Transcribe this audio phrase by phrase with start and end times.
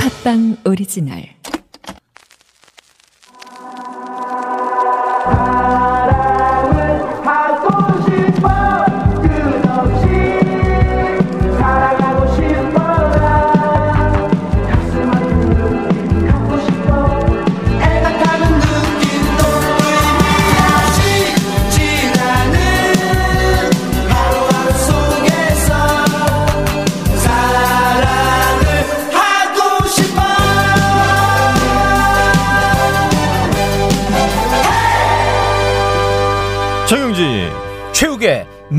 [0.00, 1.28] 팟빵 오리지널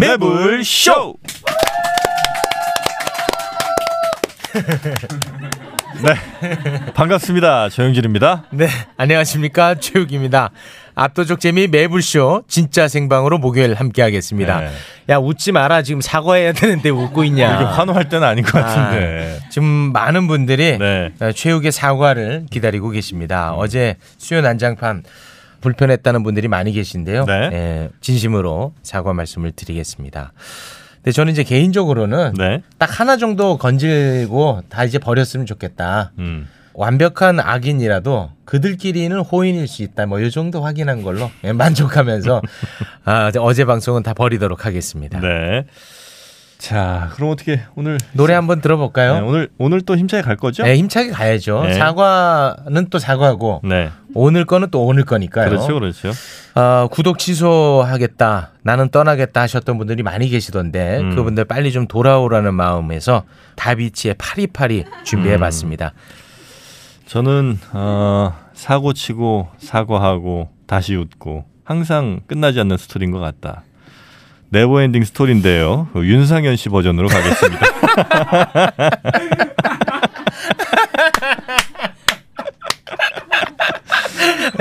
[0.02, 1.14] 매불 쇼.
[6.04, 6.16] 네
[6.96, 8.46] 반갑습니다 정영진입니다.
[8.50, 10.50] 네, 안녕하십니까 최욱입니다.
[10.96, 14.62] 압도적 재미 매불쇼 진짜 생방으로 목요일 함께 하겠습니다.
[14.62, 14.72] 네.
[15.10, 17.48] 야 웃지 마라 지금 사과해야 되는데 웃고 있냐?
[17.50, 19.40] 이렇게 환호할 때는 아닌 것 같은데.
[19.52, 21.12] 지금 많은 분들이 네.
[21.20, 23.54] 어, 최욱의 사과를 기다리고 계십니다.
[23.54, 25.04] 어제 수요 난장판
[25.62, 27.26] 불편했다는 분들이 많이 계신데요.
[27.26, 27.34] 네.
[27.54, 30.34] 예, 진심으로 사과 말씀을 드리겠습니다.
[30.96, 32.62] 근데 저는 이제 개인적으로는 네.
[32.78, 36.12] 딱 하나 정도 건질고 다 이제 버렸으면 좋겠다.
[36.20, 36.48] 음.
[36.74, 40.06] 완벽한 악인이라도 그들끼리는 호인일 수 있다.
[40.06, 42.42] 뭐 이 정도 확인한 걸로 예, 만족하면서
[43.06, 45.20] 아, 어제 방송은 다 버리도록 하겠습니다.
[45.20, 45.66] 네.
[46.62, 49.16] 자 그럼 어떻게 오늘 노래 한번 들어볼까요?
[49.16, 50.62] 네, 오늘 오늘 또 힘차게 갈 거죠?
[50.62, 51.64] 네, 힘차게 가야죠.
[51.64, 51.74] 네.
[51.74, 53.90] 사과는 또 사과고 네.
[54.14, 55.50] 오늘 거는 또 오늘 거니까요.
[55.50, 56.12] 그렇죠, 그렇죠.
[56.54, 61.16] 어, 구독 취소하겠다, 나는 떠나겠다 하셨던 분들이 많이 계시던데 음.
[61.16, 63.24] 그분들 빨리 좀 돌아오라는 마음에서
[63.56, 65.94] 다비치의 파리파리 준비해봤습니다.
[67.08, 73.64] 저는 어, 사고 치고 사과하고 다시 웃고 항상 끝나지 않는 스토리인 것 같다.
[74.52, 75.88] Never Ending Story인데요.
[75.94, 77.66] 그 윤상현 씨 버전으로 가겠습니다.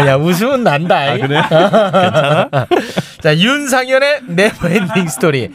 [0.07, 0.97] 야 웃으면 난다.
[0.97, 1.43] 아, 그래?
[3.21, 5.51] 자 윤상현의 Never Ending Story,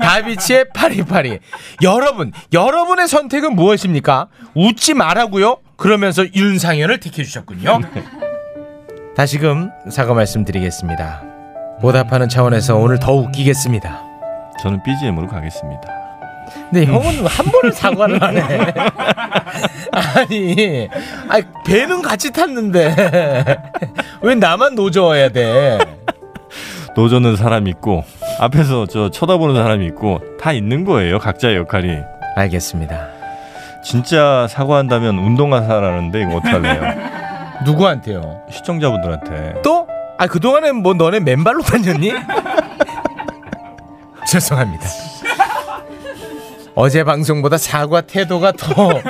[0.00, 1.38] 다비치의 파리파리.
[1.82, 4.26] 여러분, 여러분의 선택은 무엇입니까?
[4.54, 5.58] 웃지 말라고요?
[5.76, 7.80] 그러면서 윤상현을 택해 주셨군요.
[9.16, 11.27] 다시금 사과 말씀드리겠습니다.
[11.80, 14.02] 보답하는 차원에서 오늘 더 웃기겠습니다.
[14.62, 15.82] 저는 BGM으로 가겠습니다.
[16.70, 18.42] 근데 형은 한 번을 사과를 하네.
[19.92, 20.88] 아니,
[21.28, 23.56] 아니 배는 같이 탔는데
[24.22, 25.78] 왜 나만 노져야 돼?
[26.96, 28.04] 노조는 사람 있고
[28.40, 31.18] 앞에서 저 쳐다보는 사람이 있고 다 있는 거예요.
[31.18, 31.96] 각자의 역할이.
[32.36, 33.08] 알겠습니다.
[33.82, 36.82] 진짜 사과한다면 운동하사라는데 이거 어떡할래요?
[37.64, 38.42] 누구한테요?
[38.50, 39.62] 시청자분들한테.
[39.62, 39.87] 또?
[40.18, 42.12] 아 그동안에 뭐 너네 맨발로 다녔니?
[44.30, 44.84] 죄송합니다.
[46.74, 49.00] 어제 방송보다 사과 태도가 더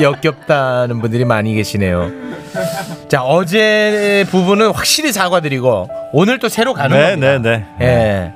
[0.00, 2.10] 역겹다는 분들이 많이 계시네요.
[3.08, 7.38] 자 어제 부분은 확실히 사과드리고 오늘 또 새로 가는 네, 겁니다.
[7.38, 7.86] 네, 네.
[7.86, 8.32] 예.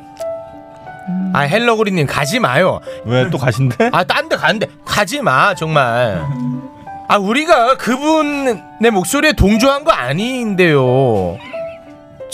[1.32, 2.80] 아 헬로그리님 가지 마요.
[3.04, 3.90] 왜 또 가신대?
[3.92, 6.22] 아 딴 데 가는데 가지 마 정말.
[7.08, 11.38] 아 우리가 그분의 목소리에 동조한 거 아닌데요.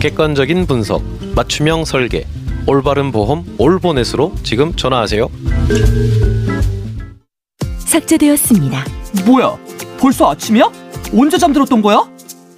[0.00, 1.02] 객관적인 분석
[1.34, 2.26] 맞춤형 설계
[2.66, 5.28] 올바른 보험 올보넷으로 지금 전화하세요
[7.78, 8.84] 삭제되었습니다.
[9.26, 9.58] 뭐야?
[9.98, 10.70] 벌써 아침이야?
[11.14, 12.08] 언제 잠들었던 거야?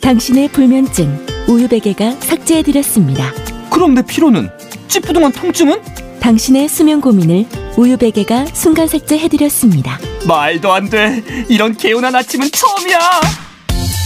[0.00, 3.32] 당신의 불면증 우유 베개가 삭제해 드렸습니다.
[3.70, 4.48] 그럼 내 피로는?
[4.88, 5.81] 찌뿌둥한 통증은?
[6.20, 9.98] 당신의 수면 고민을 우유 베개가 순간 삭제해 드렸습니다.
[10.28, 11.25] 말도 안 돼.
[11.48, 12.98] 이런 개운한 아침은 처음이야.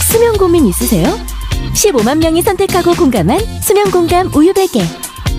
[0.09, 1.36] 수면 고민 있으세요?
[1.77, 4.81] 15만 명이 선택하고 공감한 수면 공감 우유베개.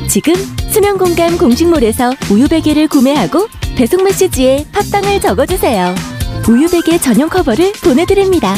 [0.09, 0.35] 지금
[0.71, 5.93] 수면 공감 공식몰에서 우유베개를 구매하고 배송 메시지에 팟빵을 적어주세요.
[6.49, 8.55] 우유베개 전용 커버를 보내드립니다.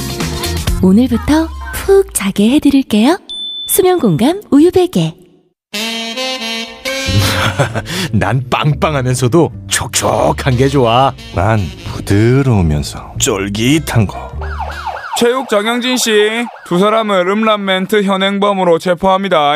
[0.82, 3.18] 오늘부터 푹 자게 해드릴게요.
[3.66, 5.14] 수면 공감 우유베개.
[8.12, 11.14] 난 빵빵하면서도 촉촉한 게 좋아.
[11.34, 11.58] 난
[11.94, 14.30] 부드러우면서 쫄깃한 거.
[15.18, 19.54] 체육 정영진 씨 두 사람을 음란 멘트 현행범으로 체포합니다.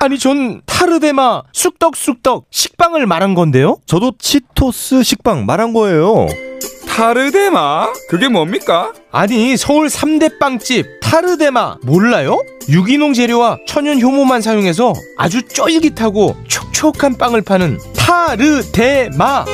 [0.00, 3.78] 아니 전 타르데마 쑥떡쑥떡 식빵을 말한 건데요.
[3.86, 6.26] 저도 치토스 식빵 말한 거예요.
[6.88, 7.92] 타르데마?
[8.08, 8.92] 그게 뭡니까?
[9.10, 12.40] 아니 서울 3대 빵집 타르데마 몰라요?
[12.68, 19.44] 유기농 재료와 천연 효모만 사용해서 아주 쫄깃하고 촉촉한 빵을 파는 타르데마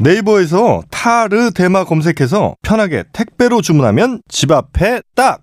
[0.00, 5.42] 네이버에서 타르데마 검색해서 편하게 택배로 주문하면 집 앞에 딱.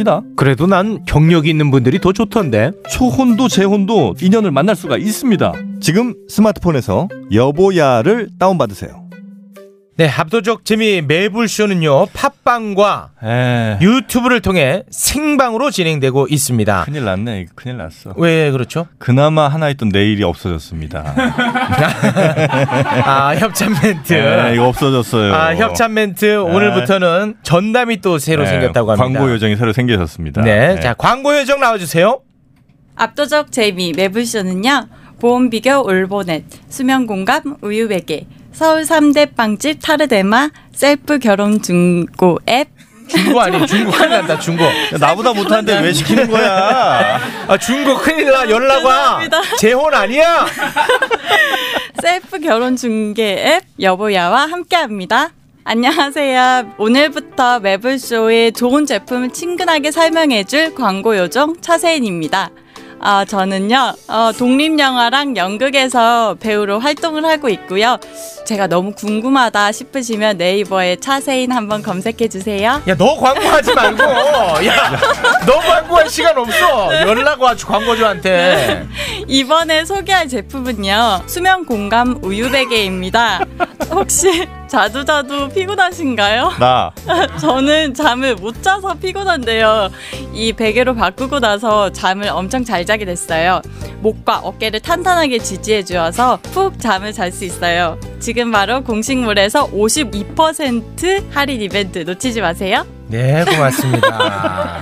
[0.35, 5.53] 그래도 난 경력이 있는 분들이 더 좋던데 초혼도 재혼도 인연을 만날 수가 있습니다.
[5.79, 9.10] 지금 스마트폰에서 여보야를 다운받으세요.
[9.97, 17.47] 네 압도적 재미 매불쇼는요 팟빵과 에 유튜브를 통해 생방으로 진행되고 있습니다 큰일 났네.
[17.55, 18.13] 큰일 났어.
[18.15, 18.87] 왜 그렇죠?
[18.97, 21.13] 그나마 하나 있던 내일이 없어졌습니다.
[23.05, 25.33] 아 협찬 멘트 네, 이거 없어졌어요.
[25.35, 30.41] 아 협찬 멘트 오늘부터는 전담이 또 새로 네, 생겼다고 합니다 광고 요정이 새로 생기셨습니다.
[30.41, 32.21] 네, 자 광고 요정 나와주세요
[32.95, 34.87] 압도적 재미 매불쇼는요.
[35.19, 38.25] 보험 비교 올보넷, 수면 공감 우유 베개,
[38.61, 42.67] 서울 3대 빵집 타르데마, 셀프 결혼 중고 앱,
[43.07, 47.19] 중고 아니에요 중고 큰일 난다 중고 야, 나보다 못하는데 왜 시키는 거야?
[47.49, 49.19] 아 중고 큰일 나 연락 와.
[49.57, 50.45] 재혼 아니야
[52.03, 55.31] 셀프 결혼 중개 앱 여보야와 함께합니다.
[55.63, 56.73] 안녕하세요.
[56.77, 62.51] 오늘부터 매불쇼의 좋은 제품을 친근하게 설명해줄 광고 요정 차세인입니다.
[63.03, 67.97] 아, 저는요, 어, 독립영화랑 연극에서 배우로 활동을 하고 있고요.
[68.45, 72.81] 제가 너무 궁금하다 싶으시면 네이버에 차세인 한번 검색해 주세요.
[72.87, 74.03] 야 너 광고하지 말고
[74.67, 74.99] 야
[75.47, 78.85] 너 광고할 시간 없어 연락 와 광고주한테
[79.27, 83.45] 이번에 소개할 제품은요, 수면 공감 우유 베개입니다.
[83.91, 86.53] 혹시 자주 자주 피곤하신가요?
[86.57, 86.93] 나
[87.41, 89.89] 저는 잠을 못 자서 피곤한데요.
[90.33, 93.61] 이 베개로 바꾸고 나서 잠을 엄청 잘 자게 됐어요.
[93.99, 97.99] 목과 어깨를 탄탄하게 지지해 주어서 푹 잠을 잘 수 있어요.
[98.21, 102.85] 지금 바로 공식물에서 52% 할인 이벤트 놓치지 마세요.
[103.11, 104.79] 네 고맙습니다.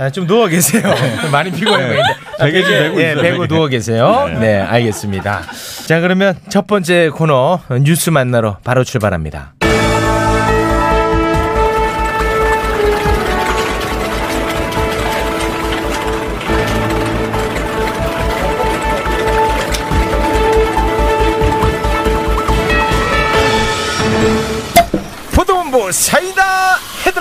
[0.00, 0.82] 아, 좀 누워 계세요.
[1.30, 2.16] 많이 피곤해 보이는데.
[2.40, 3.46] 베개 좀 메고 예, 있어요, 베고.
[3.48, 4.28] 누워 계세요.
[4.40, 5.42] 네 알겠습니다.
[5.86, 9.52] 자 그러면 첫 번째 코너 뉴스 만나러 바로 출발합니다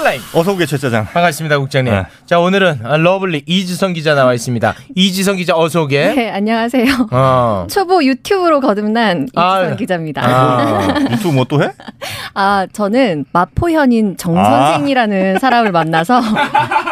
[0.07, 1.03] 라인 어서 오게 최 짜장.
[1.05, 2.05] 반갑습니다 국장님 네.
[2.25, 7.09] 자 오늘은 아, lovely 이지선 기자 나와 있습니다 이지선 기자 어서 오게 네, 안녕하세요.
[7.11, 7.67] 어.
[7.69, 10.21] 초보 유튜브로 거듭난 아, 이지선 기자입니다.
[10.25, 10.87] 아.
[10.87, 10.99] 아.
[11.11, 11.71] 유튜브 뭐 또 해?
[12.71, 14.43] 저는 마포현인 정 아.
[14.71, 16.21] 선생이라는 사람을 만나서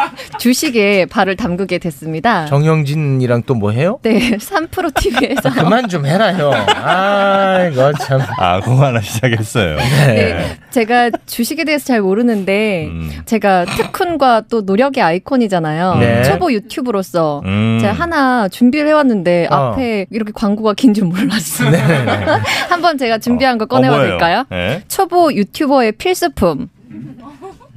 [0.46, 2.46] 주식에 발을 담그게 됐습니다.
[2.46, 3.98] 정영진이랑 또 뭐 해요?
[4.02, 6.52] 네, 3프로 TV에서 그만 좀 해라요.
[6.76, 8.20] 아, 이거 참.
[8.38, 9.76] 아, 그거 하나 시작했어요.
[10.06, 13.10] 네, 제가 주식에 대해서 잘 모르는데 음.
[13.24, 15.94] 제가 특훈과 또 노력의 아이콘이잖아요.
[15.96, 16.22] 네.
[16.24, 17.78] 초보 유튜브로서 음.
[17.80, 19.54] 제가 하나 준비를 해왔는데 어.
[19.72, 21.72] 앞에 이렇게 광고가 긴 줄 몰랐어요.
[22.70, 23.98] 한번 제가 준비한 거 꺼내봐 어?
[24.02, 24.44] 될까요?
[24.50, 24.82] 네.
[24.88, 26.68] 초보 유튜버의 필수품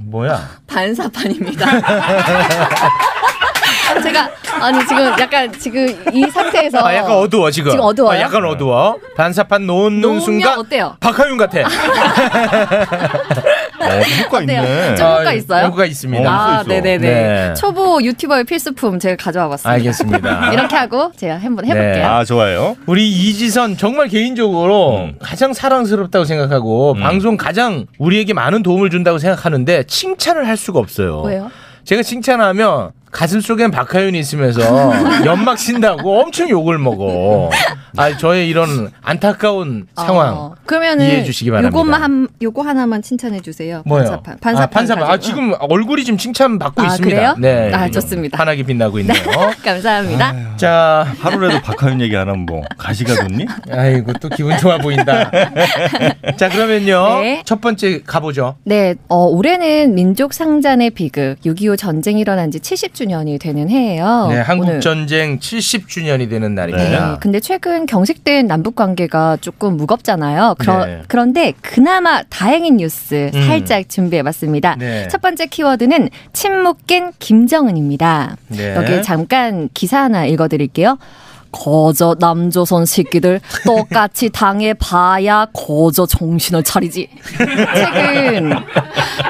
[0.10, 0.42] 뭐야?
[0.68, 1.66] 반사판입니다.
[4.04, 4.30] 제가
[4.62, 7.72] 아니 지금 약간 지금 이 상태에서 아, 약간 어두워, 지금.
[7.72, 8.18] 지금 어두워요?
[8.18, 8.98] 아, 약간 어두워.
[9.16, 10.60] 반사판 놓는 놓으면 순간.
[10.60, 10.96] 어때요?
[11.00, 11.60] 박하윤 같아.
[13.82, 14.42] 어, 효과?
[14.42, 14.96] 있네.
[14.96, 15.66] 좀 효과 아, 있어요?
[15.68, 16.30] 효과 있습니다.
[16.30, 16.70] 어, 아, 있어, 있어.
[16.70, 16.98] 네네네.
[16.98, 17.54] 네.
[17.56, 19.72] 초보 유튜버의 필수품 제가 가져와 봤습니다.
[19.72, 20.52] 알겠습니다.
[20.54, 21.94] 이렇게 하고 제가 한번 해볼게요.
[21.94, 22.04] 네.
[22.04, 22.76] 아, 좋아요.
[22.86, 25.16] 우리 이지선 정말 개인적으로 음.
[25.20, 27.02] 가장 사랑스럽다고 생각하고 음.
[27.02, 31.22] 방송 가장 우리에게 많은 도움을 준다고 생각하는데 칭찬을 할 수가 없어요.
[31.22, 31.52] 왜요?
[31.86, 34.62] 제가 칭찬하면 가슴 속엔 박하윤이 있으면서
[35.26, 37.50] 연막 친다고 엄청 욕을 먹어.
[37.98, 40.34] 아 저의 이런 안타까운 상황.
[40.36, 41.76] 어, 그러면은 이해해 주시기 바랍니다.
[41.76, 43.82] 요것만 한 요거 하나만 칭찬해 주세요.
[43.86, 44.04] 뭐요?
[44.04, 44.38] 반사판.
[44.40, 44.64] 반사판.
[44.64, 45.04] 아, 반사판.
[45.04, 45.36] 아, 가지고.
[45.36, 47.16] 지금 얼굴이 지금 칭찬 받고 아, 있습니다.
[47.16, 47.36] 그래요?
[47.40, 47.74] 네.
[47.74, 48.38] 아, 좋습니다.
[48.38, 49.20] 환하게 빛나고 있네요.
[49.66, 50.58] 감사합니다.
[50.58, 53.46] 자, 하루라도 박하윤 얘기 안 하면 뭐 가시가 돋니?
[53.72, 55.32] 아이고 또 기분 좋아 보인다.
[56.38, 57.22] 자, 그러면요.
[57.22, 57.42] 네.
[57.46, 58.56] 첫 번째 가보죠.
[58.64, 64.28] 네, 어, 올해는 민족 상잔의 비극 6.25 전쟁이 일어난 지 70 주년이 되는 해예요.
[64.30, 64.82] 네, 한국.
[64.82, 66.62] 전쟁 70주년이 되는 네.
[66.62, 67.18] 날입니다.
[67.22, 70.56] 근데 최근 경색된 남북 관계가 조금 무겁잖아요.
[70.60, 71.02] 그러, 네.
[71.08, 73.48] 그런데 그나마 다행인 뉴스 음.
[73.48, 74.76] 살짝 준비해봤습니다.
[74.78, 75.08] 네.
[75.08, 78.36] 첫 번째 키워드는 침묵 깬 김정은입니다.
[78.50, 78.76] 네.
[78.76, 80.98] 여기 잠깐 기사 하나 읽어드릴게요.
[81.52, 87.10] 거저 남조선 새끼들 똑같이 당해봐야 거저 정신을 차리지.
[87.38, 88.52] 최근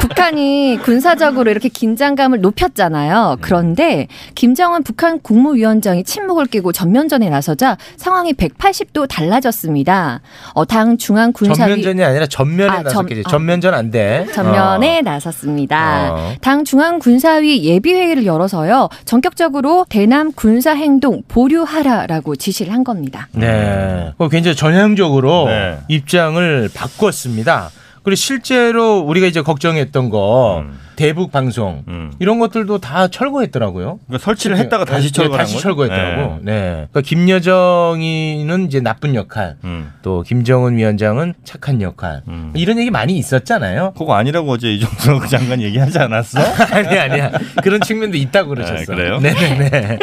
[0.01, 3.37] 북한이 군사적으로 이렇게 긴장감을 높였잖아요.
[3.41, 10.21] 그런데 김정은 북한 국무위원장이 침묵을 깨고 전면전에 나서자 상황이 180도 달라졌습니다.
[10.53, 13.23] 어, 당 중앙 군사위 전면전이 아니라 전면에 아, 전- 나섰겠지.
[13.25, 13.29] 아.
[13.29, 14.27] 전면전 안 돼.
[14.33, 16.13] 전면에 나섰습니다.
[16.13, 16.33] 어.
[16.41, 18.89] 당 중앙 군사위 예비회의를 열어서요.
[19.05, 23.27] 전격적으로 대남 군사 행동 보류하라 라고 지시를 한 겁니다.
[23.33, 24.11] 네.
[24.17, 25.77] 어, 굉장히 전향적으로 네.
[25.89, 27.69] 입장을 바꿨습니다.
[28.01, 30.79] 그리고 실제로 우리가 이제 걱정했던 거 음.
[30.99, 32.11] 대북 방송 음.
[32.19, 33.99] 이런 것들도 다 철거했더라고요.
[34.05, 35.57] 그러니까 설치를 했다가 다시 네, 철거한 다시?
[35.57, 36.39] 철거했더라고.
[36.41, 36.87] 네.
[36.91, 39.93] 그러니까 김여정이는 이제 나쁜 역할, 음.
[40.01, 42.21] 또 김정은 위원장은 착한 역할.
[42.27, 42.51] 음.
[42.53, 43.93] 이런 얘기 많이 있었잖아요.
[43.97, 46.37] 그거 아니라고 어제 이종석 장관 얘기하지 않았어?
[46.75, 47.31] 아니 아니야.
[47.63, 48.75] 그런 측면도 있다고 그러셨어.
[48.79, 49.19] 네, 그래요?
[49.19, 49.99] 네네네.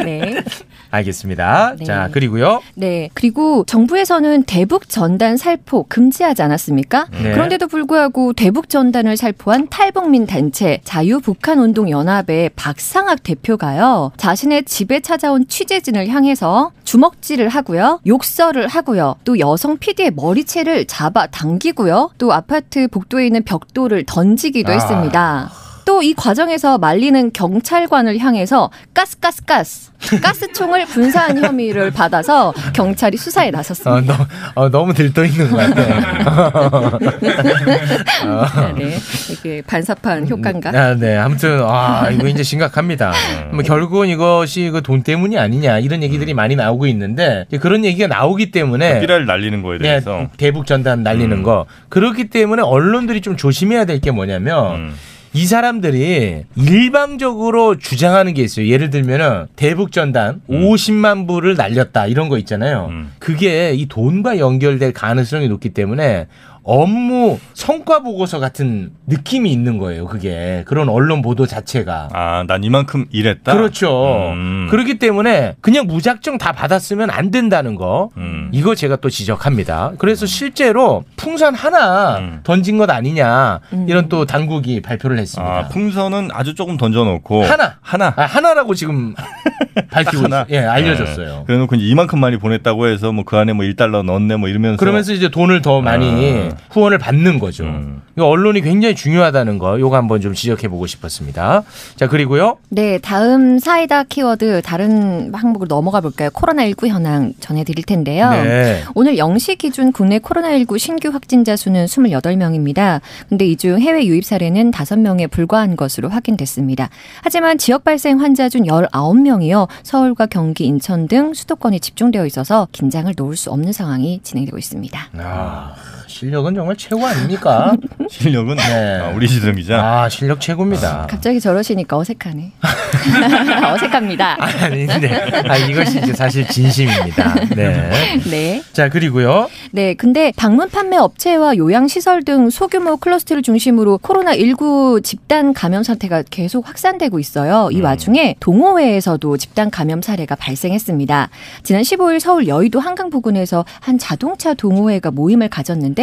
[0.06, 0.42] 네.
[0.90, 1.74] 알겠습니다.
[1.78, 1.84] 네.
[1.84, 2.62] 자 그리고요.
[2.74, 3.10] 네.
[3.14, 7.08] 그리고 정부에서는 대북 전단 살포 금지하지 않았습니까?
[7.22, 7.32] 네.
[7.32, 14.12] 그런데도 불구하고 대북 전단을 살포한 탈북민 단체 자유북한운동연합의 박상학 대표가요.
[14.16, 18.00] 자신의 집에 찾아온 취재진을 향해서 주먹질을 하고요.
[18.06, 19.16] 욕설을 하고요.
[19.24, 22.10] 또 여성 PD의 머리채를 잡아 당기고요.
[22.18, 24.74] 또 아파트 복도에 있는 벽돌을 던지기도 아.
[24.74, 25.69] 했습니다.
[25.90, 29.90] 또 이 과정에서 말리는 경찰관을 향해서 가스 가스 가스
[30.22, 34.16] 가스총을 분사한 혐의를 받아서 경찰이 수사에 어, 나섰습니다.
[34.54, 36.98] 너, 어, 너무 들떠 있는 것 같아.
[38.78, 38.96] 네,
[39.30, 40.70] 이게 반사판 효과인가?
[40.70, 41.16] 아, 네.
[41.16, 43.12] 아무튼 아 이거 이제 심각합니다.
[43.52, 48.52] 뭐 결국은 이것이 그 돈 때문이 아니냐 이런 얘기들이 많이 나오고 있는데 그런 얘기가 나오기
[48.52, 51.42] 때문에 삐라를 날리는 거에 대해서 네, 대북 전단 날리는 음.
[51.42, 54.94] 거 그렇기 때문에 언론들이 좀 조심해야 될 게 뭐냐면 음.
[55.32, 58.66] 이 사람들이 일방적으로 주장하는 게 있어요.
[58.66, 62.88] 예를 들면은 대북 전단 50만 부를 날렸다 이런 거 있잖아요.
[62.90, 63.12] 음.
[63.20, 66.26] 그게 이 돈과 연결될 가능성이 높기 때문에
[66.70, 70.06] 업무 성과 보고서 같은 느낌이 있는 거예요.
[70.06, 72.10] 그게 그런 언론 보도 자체가.
[72.12, 73.52] 아, 난 이만큼 일했다.
[73.52, 74.30] 그렇죠.
[74.34, 74.68] 음.
[74.70, 78.10] 그렇기 때문에 그냥 무작정 다 받았으면 안 된다는 거.
[78.16, 78.50] 음.
[78.52, 79.94] 이거 제가 또 지적합니다.
[79.98, 82.40] 그래서 실제로 풍선 하나 음.
[82.44, 83.86] 던진 것 아니냐 음.
[83.88, 85.52] 이런 또 당국이 발표를 했습니다.
[85.52, 87.78] 아, 풍선은 아주 조금 던져놓고 하나.
[87.80, 89.14] 하나 아, 하나라고 지금
[89.90, 90.42] 밝히고 하나.
[90.42, 91.26] 있, 예, 알려졌어요.
[91.38, 91.42] 네.
[91.48, 95.12] 그래놓고 이제 이만큼 많이 보냈다고 해서 뭐 그 안에 뭐 1달러 넣었네 뭐 이러면서 그러면서
[95.12, 96.59] 이제 돈을 더 많이 아.
[96.70, 97.64] 후원을 받는 거죠.
[97.64, 98.02] 음.
[98.16, 101.62] 이거 언론이 굉장히 중요하다는 거, 요거 한번 좀 지적해 보고 싶었습니다.
[101.96, 102.58] 자, 그리고요.
[102.68, 106.28] 네, 다음 사이다 키워드 다른 항목으로 넘어가 볼까요?
[106.30, 108.30] 코로나19 현황 전해드릴 텐데요.
[108.30, 108.82] 네.
[108.94, 113.00] 오늘 0시 기준 국내 코로나19 신규 확진자 수는 28명입니다.
[113.28, 116.88] 근데 이 중 해외 유입 사례는 5명에 불과한 것으로 확인됐습니다.
[117.22, 119.68] 하지만 지역 발생 환자 중 19명이요.
[119.82, 125.08] 서울과 경기, 인천 등 수도권에 집중되어 있어서 긴장을 놓을 수 없는 상황이 진행되고 있습니다.
[125.18, 125.74] 아,
[126.10, 127.72] 실력은 정말 최고 아닙니까?
[128.10, 129.00] 실력은 네.
[129.00, 129.80] 아, 우리 지성 기자.
[129.80, 131.06] 아, 실력 최고입니다.
[131.08, 132.50] 갑자기 저러시니까 어색하네.
[133.72, 134.36] 어색합니다.
[134.40, 135.30] 아닌데.
[135.48, 137.34] 아, 이것이 이제 사실 진심입니다.
[137.54, 138.18] 네.
[138.28, 138.62] 네.
[138.72, 139.48] 자, 그리고요.
[139.70, 145.84] 네, 근데 방문 판매 업체와 요양 시설 등 소규모 클러스터를 중심으로 코로나 19 집단 감염
[145.84, 147.68] 사태가 계속 확산되고 있어요.
[147.70, 151.30] 이 와중에 동호회에서도 집단 감염 사례가 발생했습니다.
[151.62, 155.99] 지난 15일 서울 여의도 한강 부근에서 한 자동차 동호회가 모임을 가졌는데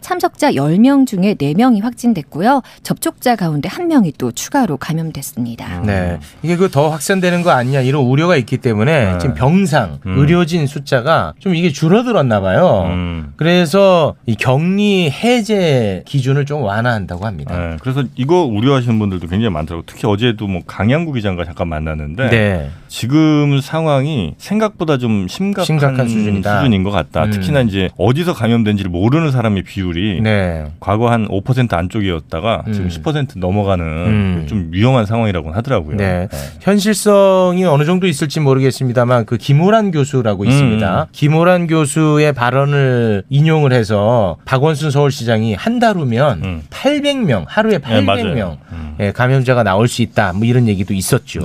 [0.00, 2.62] 참석자 10명 중에 4명이 확진됐고요.
[2.82, 5.82] 접촉자 가운데 1명이 또 추가로 감염됐습니다.
[5.84, 6.18] 네.
[6.42, 9.18] 이게 그 더 확산되는 거 아니냐 이런 우려가 있기 때문에 네.
[9.18, 10.18] 지금 병상, 음.
[10.18, 12.84] 의료진 숫자가 좀 이게 줄어들었나 봐요.
[12.86, 13.32] 음.
[13.36, 17.56] 그래서 이 격리 해제 기준을 좀 완화한다고 합니다.
[17.58, 19.80] 네, 그래서 이거 우려하시는 분들도 굉장히 많더라고.
[19.80, 22.70] 요 특히 어제도 뭐 강양구 기장과 잠깐 만났는데 네.
[22.88, 26.58] 지금 상황이 생각보다 좀 심각한, 심각한 수준이다.
[26.58, 27.24] 수준인 것 같다.
[27.24, 27.30] 음.
[27.30, 30.66] 특히나 이제 어디서 감염된지를 모르는 사람의 비율이 네.
[30.80, 32.72] 과거 한 5% 안쪽이었다가 음.
[32.72, 34.46] 지금 10% 넘어가는 음.
[34.48, 35.96] 좀 위험한 상황이라고 하더라고요.
[35.96, 36.28] 네.
[36.60, 40.48] 현실성이 어느 정도 있을지 모르겠습니다만 그 김호란 교수라고 음.
[40.48, 41.06] 있습니다.
[41.12, 46.62] 김호란 교수의 발언을 인용을 해서 박원순 서울시장이 한 달 후면 음.
[46.70, 48.24] 800명 하루에 네, 맞아요.
[48.34, 48.96] 800명 음.
[48.98, 50.32] 예, 감염자가 나올 수 있다.
[50.32, 51.38] 뭐 이런 얘기도 있었죠.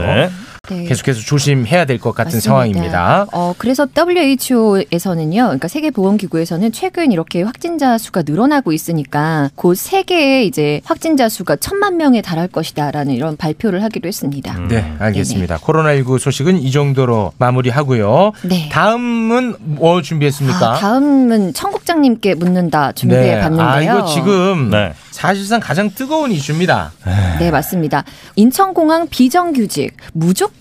[0.69, 0.77] 네.
[0.77, 0.85] 네.
[0.85, 2.49] 계속해서 조심해야 될 것 같은 맞습니다.
[2.49, 3.27] 상황입니다.
[3.33, 11.27] 어, 그래서 WHO에서는요, 그러니까 세계보건기구에서는 최근 이렇게 확진자 수가 늘어나고 있으니까 곧 세계의 이제 확진자
[11.27, 14.57] 수가 천만 명에 달할 것이다라는 이런 발표를 하기로 했습니다.
[14.69, 15.57] 네, 알겠습니다.
[15.57, 18.31] 코로나19 소식은 이 정도로 마무리하고요.
[18.43, 18.69] 네.
[18.69, 20.75] 다음은 뭐 준비했습니까?
[20.75, 23.67] 아, 다음은 청국장님께 묻는다 준비해 봤는데요.
[23.67, 24.93] 아, 이거 지금 네.
[25.11, 26.93] 사실상 가장 뜨거운 이슈입니다.
[27.39, 28.03] 네, 맞습니다.
[28.37, 30.52] 인천공항 비정규직, 무조건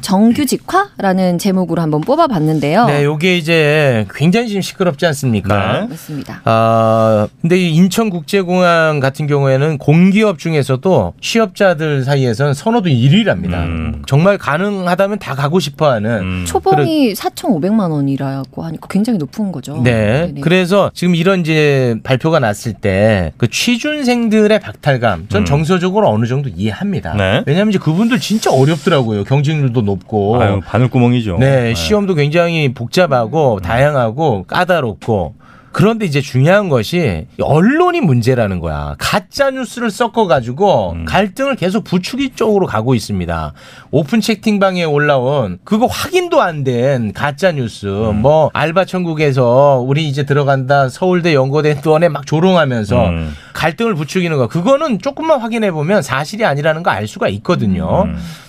[0.00, 2.86] 정규직화라는 제목으로 한번 뽑아봤는데요.
[2.86, 5.80] 네, 요게 이제 굉장히 지금 시끄럽지 않습니까?
[5.80, 5.86] 네.
[5.88, 6.40] 맞습니다.
[6.44, 13.54] 아, 근데 이 인천국제공항 같은 경우에는 공기업 중에서도 취업자들 사이에서는 선호도 1위랍니다.
[13.54, 14.02] 음.
[14.06, 16.10] 정말 가능하다면 다 가고 싶어 하는.
[16.20, 16.44] 음.
[16.46, 19.80] 초봉이 4,500만 원이라고 하니까 굉장히 높은 거죠.
[19.82, 20.26] 네.
[20.26, 20.40] 네네.
[20.40, 25.44] 그래서 지금 이런 이제 발표가 났을 때 그 취준생들의 박탈감 전 음.
[25.44, 27.14] 정서적으로 어느 정도 이해합니다.
[27.14, 27.42] 네.
[27.46, 29.24] 왜냐하면 이제 그분들 진짜 어렵더라고요.
[29.36, 30.40] 경쟁률도 높고.
[30.40, 31.36] 아유, 바늘구멍이죠.
[31.38, 35.34] 네, 시험도 굉장히 복잡하고 다양하고 까다롭고
[35.72, 38.94] 그런데 이제 중요한 것이 언론이 문제라는 거야.
[38.98, 41.04] 가짜 뉴스를 섞어 가지고 음.
[41.04, 43.52] 갈등을 계속 부추기 쪽으로 가고 있습니다.
[43.90, 47.84] 오픈 채팅방에 올라온 그거 확인도 안 된 가짜 뉴스.
[47.88, 48.22] 음.
[48.22, 50.88] 뭐 알바 천국에서 우리 이제 들어간다.
[50.88, 53.34] 서울대 연고대 또한에 막 조롱하면서 음.
[53.52, 54.48] 갈등을 부추기는 거.
[54.48, 58.06] 그거는 조금만 확인해 보면 사실이 아니라는 거 알 수가 있거든요.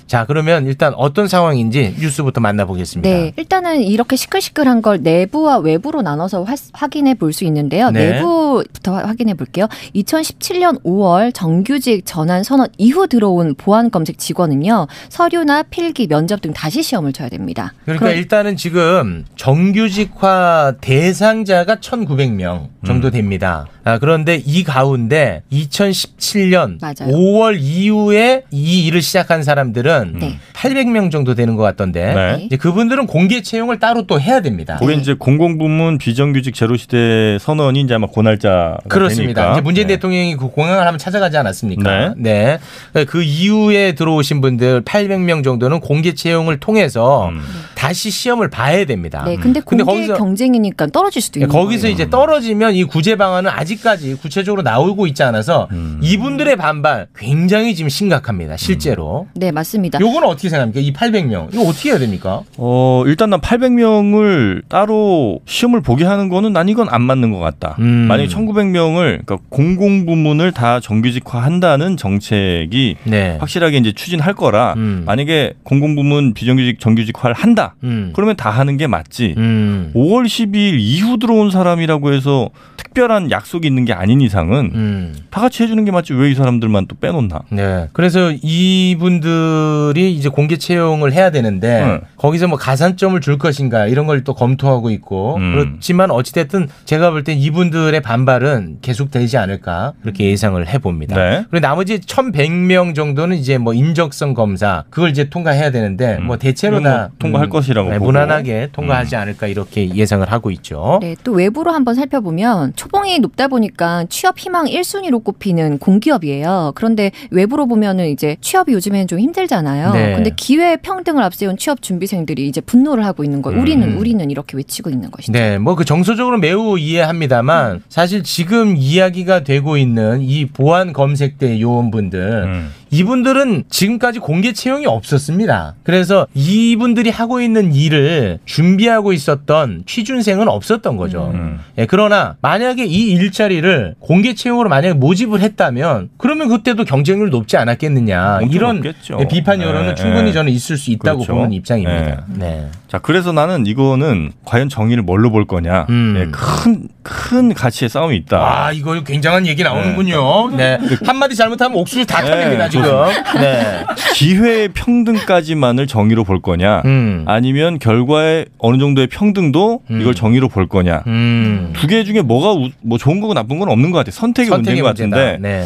[0.08, 0.10] 음.
[0.10, 3.10] 자, 그러면 일단 어떤 상황인지 뉴스부터 만나보겠습니다.
[3.10, 7.92] 네, 일단은 이렇게 시끌시끌한 걸 내부와 외부로 나눠서 화- 확인해 볼 수 있는데요.
[7.92, 8.14] 네.
[8.14, 9.68] 내부부터 화- 확인해 볼게요.
[9.94, 14.88] 2017년 5월 정규직 전환 선언 이후 들어온 보안 검색 직원은요.
[15.10, 17.74] 서류나 필기, 면접 등 다시 시험을 쳐야 됩니다.
[17.84, 23.68] 그러니까 그럼- 일단은 지금 정규직화 대상자가 1,900명 정도 됩니다.
[23.84, 27.14] 아, 그런데 이 가운데 2017년 맞아요.
[27.14, 30.40] 5월 이후에 이 일을 시작한 사람들은 네.
[30.62, 32.44] 800명 정도 되는 것 같던데 네.
[32.46, 34.78] 이제 그분들은 공개 채용을 따로 또 해야 됩니다.
[34.80, 39.42] 그게 이제 공공부문 비정규직 제로 시대 선언이 이제 아마 고날짜가 그렇습니다.
[39.42, 39.52] 되니까.
[39.54, 39.94] 이제 문재인 네.
[39.96, 42.16] 대통령이 그 공항을 한번 찾아가지 않았습니까?
[42.18, 42.58] 네.
[42.94, 43.06] 네.
[43.06, 47.40] 그 이후에 들어오신 분들 800명 정도는 공개 채용을 통해서 음.
[47.76, 49.24] 다시 시험을 봐야 됩니다.
[49.28, 51.94] 네, 근데 근데 공개 거기서- 경쟁이니까 떨어질 수도 예, 있는 거기서 거예요.
[51.94, 56.00] 이제 떨어지면 이 구제 방안은 아직까지 구체적으로 나오고 있지 않아서 음.
[56.02, 58.58] 이분들의 반발 굉장히 지금 심각합니다.
[58.58, 59.28] 실제로.
[59.36, 60.00] 네, 맞습니다.
[60.00, 60.80] 요거는 어떻게 생각합니까?
[60.80, 61.54] 이 800명.
[61.54, 62.42] 이거 어떻게 해야 됩니까?
[62.58, 67.76] 어, 일단 난 800명을 따로 시험을 보게 하는 거는 난 이건 안 맞는 것 같다.
[67.80, 67.86] 음.
[68.08, 73.38] 만약에 1900명을 그러니까 공공 부문을 다 정규직화 한다는 정책이 네.
[73.40, 75.04] 확실하게 이제 추진할 거라 음.
[75.06, 77.76] 만약에 공공 부문 비정규직 정규직화를 한다.
[77.84, 78.12] 음.
[78.16, 79.36] 그러면 다 하는 게 맞지.
[79.38, 79.92] 음.
[79.96, 85.16] 5월 12일 이후 들어온 사람이라고 해서 특별한 약속이 있는 게 아닌 이상은 음.
[85.30, 87.44] 다 같이 해주는 게 맞지 왜 이 사람들만 또 빼놓나?
[87.52, 87.88] 네.
[87.94, 92.02] 그래서 이분들이 이제 공개 채용을 해야 되는데 네.
[92.18, 95.54] 거기서 뭐 가산점을 줄 것인가 이런 걸 또 검토하고 있고 음.
[95.54, 101.16] 그렇지만 어찌됐든 제가 볼 땐 이분들의 반발은 계속되지 않을까 그렇게 예상을 해봅니다.
[101.16, 101.46] 네.
[101.50, 106.26] 그리고 나머지 1,100명 정도는 이제 뭐 인적성 검사 그걸 이제 통과해야 되는데 음.
[106.28, 107.98] 뭐 대체로 다뭐 통과할 것이라고 네.
[107.98, 108.04] 음.
[108.04, 111.00] 무난하게 통과하지 않을까 이렇게 예상을 하고 있죠.
[111.02, 116.74] 네, 또 외부로 한번 살펴보면 초봉이 높다 보니까 취업 희망 1순위로 꼽히는 공기업이에요.
[116.76, 119.94] 그런데 외부로 보면은 이제 취업이 요즘에는 좀 힘들잖아요.
[119.94, 120.14] 네.
[120.28, 123.62] 근데 기회 평등을 앞세운 취업 준비생들이 이제 분노를 하고 있는 거예요.
[123.62, 123.98] 우리는 음.
[123.98, 125.32] 우리는 이렇게 외치고 있는 것이죠.
[125.32, 132.44] 네, 뭐 그 정서적으로 매우 이해합니다만 사실 지금 이야기가 되고 있는 이 보안 검색대 요원분들
[132.46, 132.72] 음.
[132.90, 135.76] 이분들은 지금까지 공개 채용이 없었습니다.
[135.84, 141.32] 그래서 이분들이 하고 있는 일을 준비하고 있었던 취준생은 없었던 거죠.
[141.34, 141.60] 음.
[141.78, 148.40] 예, 그러나 만약에 이 일자리를 공개 채용으로 만약에 모집을 했다면 그러면 그때도 경쟁률 높지 않았겠느냐
[148.52, 148.84] 이런.
[149.20, 150.34] 예, 비판 여론은 네, 충분히 네.
[150.34, 151.34] 저는 있을 수 있다고 그렇죠.
[151.34, 152.24] 보는 입장입니다.
[152.28, 152.68] 네.
[152.88, 155.86] 자, 그래서 나는 이거는 과연 정의를 뭘로 볼 거냐.
[155.90, 156.16] 음.
[156.18, 158.38] 예, 큰, 큰 가치의 싸움이 있다.
[158.38, 160.56] 아, 이거 굉장한 얘기 나오는군요.
[160.56, 160.78] 네.
[161.06, 163.42] 한마디 잘못하면 옥수수 다 네, 터집니다, 지금.
[163.42, 163.84] 네.
[164.14, 166.82] 기회 평등까지만을 정의로 볼 거냐.
[166.86, 167.24] 음.
[167.28, 170.02] 아니면 결과에 어느 정도의 평등도 음.
[170.02, 171.04] 이걸 정의로 볼 거냐.
[171.08, 171.74] 음.
[171.76, 174.12] 두개 중에 뭐가 우- 뭐 좋은 거고 나쁜 건 없는 것 같아.
[174.12, 175.16] 선택이, 문제인 것 문제다.
[175.16, 175.38] 같은데.
[175.48, 175.66] 네.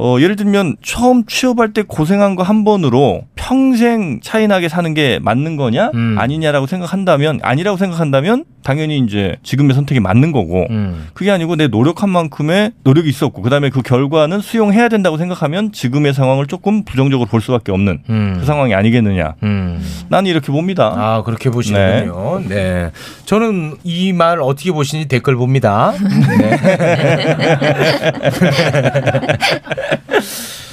[0.00, 5.56] 어, 예를 들면 처음 취업할 때 고생한 거 한 번으로 평생 차이나게 사는 게 맞는
[5.56, 6.16] 거냐 음.
[6.18, 11.08] 아니냐라고 생각한다면 아니라고 생각한다면 당연히 이제 지금의 선택이 맞는 거고 음.
[11.14, 16.46] 그게 아니고 내 노력한 만큼의 노력이 있었고 그다음에 그 결과는 수용해야 된다고 생각하면 지금의 상황을
[16.46, 18.36] 조금 부정적으로 볼 수밖에 없는 음.
[18.38, 19.82] 그 상황이 아니겠느냐 음.
[20.08, 20.92] 난 이렇게 봅니다.
[20.96, 22.42] 아, 그렇게 보시는군요.
[22.48, 22.90] 네.
[23.26, 25.92] 저는 이 말 어떻게 보시는지 댓글 봅니다.
[26.38, 26.58] 네.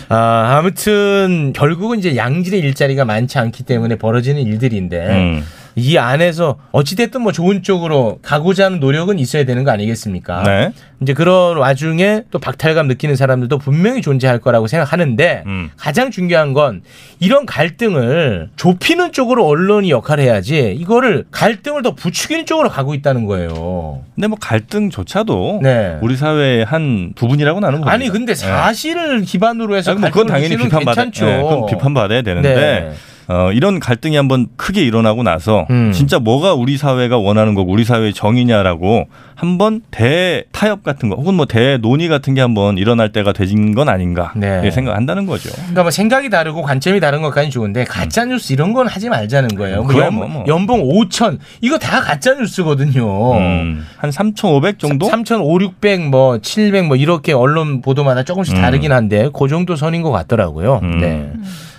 [0.10, 5.44] 아, 아무튼 결국은 이제 양질의 일자리가 많지 않기 때문에 벌어지는 일들인데 음.
[5.76, 10.44] 이 안에서 어찌됐든 뭐 좋은 쪽으로 가고자 하는 노력은 있어야 되는 거 아니겠습니까?
[10.44, 10.72] 네.
[11.02, 15.70] 이제 그런 와중에 또 박탈감 느끼는 사람들도 분명히 존재할 거라고 생각하는데 음.
[15.76, 16.82] 가장 중요한 건
[17.20, 24.04] 이런 갈등을 좁히는 쪽으로 언론이 역할을 해야지 이거를 갈등을 더 부추기는 쪽으로 가고 있다는 거예요.
[24.16, 25.98] 근데 뭐 갈등조차도 네.
[26.02, 27.92] 우리 사회의 한 부분이라고 나는 봅니다.
[27.92, 31.06] 아니 근데 사실을 기반으로 해서 아니, 뭐 그건 당연히 비판받아.
[31.06, 32.94] 예, 그건 비판받아야 되는데 네.
[33.28, 35.92] 어, 이런 갈등이 한번 크게 일어나고 나서 음.
[35.92, 41.46] 진짜 뭐가 우리 사회가 원하는 거고 우리 사회의 정의냐라고 한번 대타협 같은 거 혹은 뭐
[41.46, 44.48] 대논의 같은 게 한번 일어날 때가 되진 건 아닌가 네.
[44.48, 45.52] 이렇게 생각한다는 거죠.
[45.54, 49.78] 그러니까 뭐 생각이 다르고 관점이 다른 것까지 좋은데 가짜 뉴스 이런 건 하지 말자는 거예요.
[49.78, 50.44] 뭐 그건 연, 뭐, 뭐.
[50.48, 53.38] 연봉 5천 이거 다 가짜 뉴스거든요.
[53.38, 55.08] 음, 한 3,500 정도?
[55.08, 58.62] 3,500, 600, 뭐 700, 뭐 이렇게 언론 보도마다 조금씩 음.
[58.62, 60.80] 다르긴 한데 그 정도 선인 것 같더라고요.
[60.84, 61.00] 음.
[61.00, 61.32] 네.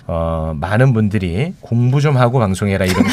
[0.09, 3.03] 어, 많은 분들이 공부 좀 하고 방송해라 이런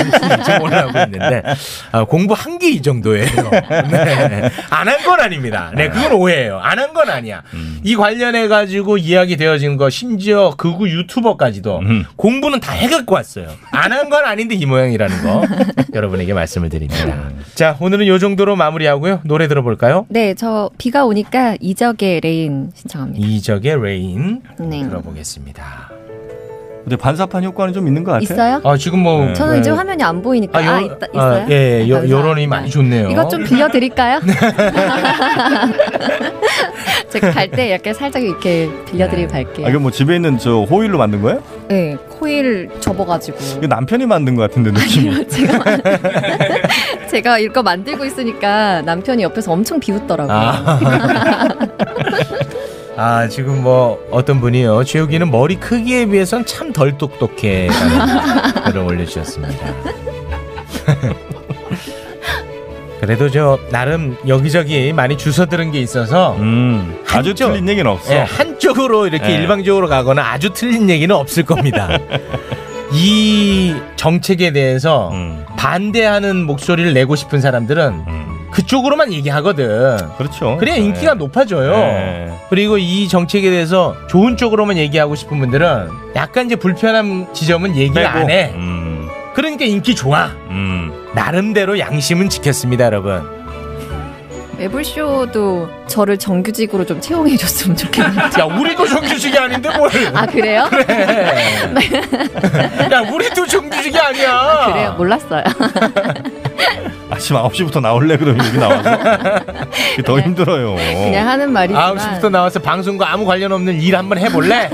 [0.45, 1.43] 지금 올라오고 있는데
[1.91, 3.27] 아, 공부 한게이 정도예요.
[3.27, 4.51] 네.
[4.71, 5.73] 안한 건 아닙니다.
[5.75, 6.59] 네, 그건 오해예요.
[6.61, 7.43] 안 한 건 아니야.
[7.55, 7.81] 음.
[7.83, 12.05] 이 관련해 가지고 이야기 되어진 거 심지어 극우 유튜버까지도 음.
[12.17, 13.49] 공부는 다 해갖고 왔어요.
[13.73, 15.43] 안 한 건 아닌데 이 모양이라는 거
[15.95, 17.31] 여러분에게 말씀을 드립니다.
[17.55, 19.21] 자, 오늘은 요 정도로 마무리하고요.
[19.25, 20.07] 노래 들어볼까요?
[20.11, 23.27] 네, 저 비가 오니까 이적의 Rain 신청합니다.
[23.27, 24.83] 이적의 Rain 네.
[24.83, 25.94] 들어보겠습니다.
[26.85, 28.25] 근데 반사판 효과는 좀 있는 것 같아요.
[28.25, 28.61] 있어요?
[28.63, 31.43] 아, 지금 뭐 저는 이제 화면이 안 보이니까 아, 요- 있다, 있어요?
[31.45, 32.19] 아, 예, 요, 감사합니다.
[32.19, 33.09] 여론이 많이 좋네요.
[33.11, 34.21] 이것 좀 빌려드릴까요?
[37.09, 39.67] 제가 갈때 이렇게 살짝 이렇게 빌려드리고 갈게요.
[39.67, 41.43] 아, 이거 뭐 집에 있는 저 호일로 만든 거예요?
[41.69, 43.39] 네, 코일 접어가지고.
[43.59, 45.27] 이거 남편이 만든 것 같은데 느낌이.
[45.29, 45.65] 제가
[47.11, 50.37] 제가 이거 만들고 있으니까 남편이 옆에서 엄청 비웃더라고요.
[50.37, 50.79] 아.
[52.97, 54.85] 아, 지금 뭐 어떤 분이요.
[54.85, 57.69] 최욱이는 머리 크기에 비해선 참 덜 똑똑해.
[57.69, 59.75] 라는 글을 올려주셨습니다.
[63.01, 68.15] 그래도 저 나름 여기저기 많이 주워 들은 게 있어서 음, 아주 한쪽- 틀린 얘기는 없어.
[68.15, 69.35] 예, 한쪽으로 이렇게 예.
[69.35, 71.89] 일방적으로 가거나 아주 틀린 얘기는 없을 겁니다.
[72.93, 78.24] 이 정책에 대해서 음, 반대하는 목소리를 내고 싶은 사람들은 음.
[78.55, 79.97] 그쪽으로만 얘기하거든.
[80.17, 80.57] 그렇죠.
[80.59, 81.19] 그래야 인기가 네.
[81.19, 81.73] 높아져요.
[81.73, 82.39] 네.
[82.49, 88.09] 그리고 이 정책에 대해서 좋은 쪽으로만 얘기하고 싶은 분들은 약간 이제 불편한 지점은 얘기 빼고.
[88.09, 88.53] 안 해.
[88.55, 90.27] 음, 그러니까 인기 좋아.
[90.51, 90.93] 음.
[91.15, 93.34] 나름대로 양심은 지켰습니다, 여러분.
[94.59, 98.21] 매불쇼도 저를 정규직으로 좀 채용해줬으면 좋겠는데.
[98.41, 99.91] 야, 우리도 정규직이 아닌데 뭘?
[100.15, 100.69] 아 그래요?
[102.93, 104.71] 야, 우리도 정규직이 아니야.
[104.73, 104.95] 그래요?
[104.97, 105.43] 몰랐어요.
[107.11, 108.97] 아침 9시부터 나올래 그러면 여기 나와서
[110.05, 110.77] 더 힘들어요.
[110.77, 111.97] 그냥 하는 말이지만.
[111.97, 114.71] 9시부터 나와서 방송과 아무 관련 없는 일 한번 해볼래?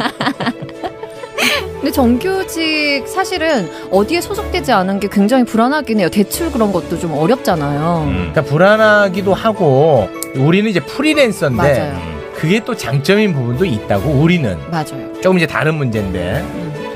[1.80, 6.08] 근데 정규직 사실은 어디에 소속되지 않은 게 굉장히 불안하긴 해요.
[6.10, 8.04] 대출 그런 것도 좀 어렵잖아요.
[8.06, 8.12] 음.
[8.32, 12.20] 그러니까 불안하기도 하고 우리는 이제 프리랜서인데 맞아요.
[12.34, 15.12] 그게 또 장점인 부분도 있다고 우리는 맞아요.
[15.22, 16.44] 조금 이제 다른 문제인데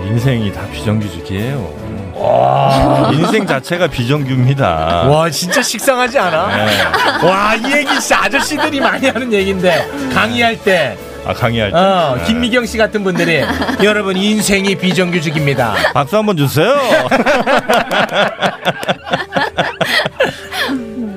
[0.07, 1.85] 인생이 다 비정규직이에요.
[2.16, 5.07] 와, 인생 자체가 비정규입니다.
[5.09, 6.57] 와 진짜 식상하지 않아?
[6.66, 7.27] 네.
[7.27, 11.77] 와 이 얘기 진짜 아저씨들이 많이 하는 얘기인데 강의할 때 아 강의할 때.
[11.77, 12.25] 어, 네.
[12.27, 13.43] 김미경 씨 같은 분들이
[13.83, 15.75] 여러분 인생이 비정규직입니다.
[15.93, 16.75] 박수 한번 주세요.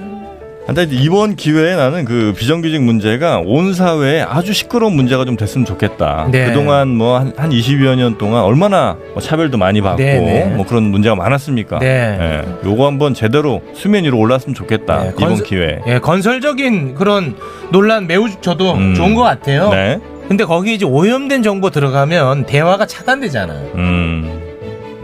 [0.67, 6.27] 근데 이번 기회에 나는 그 비정규직 문제가 온 사회에 아주 시끄러운 문제가 좀 됐으면 좋겠다.
[6.29, 6.45] 네.
[6.47, 10.45] 그동안 뭐한 한 20여 년 동안 얼마나 뭐 차별도 많이 받고 네, 네.
[10.55, 11.79] 뭐 그런 문제가 많았습니까?
[11.79, 12.17] 네.
[12.19, 12.69] 예.
[12.69, 15.03] 요거 한번 제대로 수면 위로 올랐으면 좋겠다.
[15.03, 15.79] 네, 이번 건설- 기회에.
[15.87, 17.35] 예, 건설적인 그런
[17.71, 18.93] 논란 매우 저도 음.
[18.93, 19.69] 좋은 것 같아요.
[19.69, 19.99] 네.
[20.27, 23.53] 근데 거기 이제 오염된 정보 들어가면 대화가 차단되잖아.
[23.75, 24.41] 음.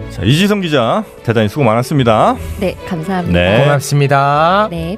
[0.09, 2.35] 자, 이지성 기자 대단히 수고 많았습니다.
[2.59, 3.39] 네, 감사합니다.
[3.39, 3.63] 네.
[3.63, 4.67] 고맙습니다.
[4.69, 4.97] 네.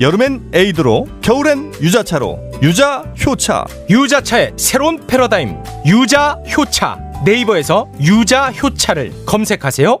[0.00, 2.38] 여름엔 에이드로, 겨울엔 유자차로.
[2.62, 3.64] 유자 효차.
[3.88, 10.00] 유자차의 새로운 패러다임 유자 효차 네이버에서 유자 효차를 검색하세요.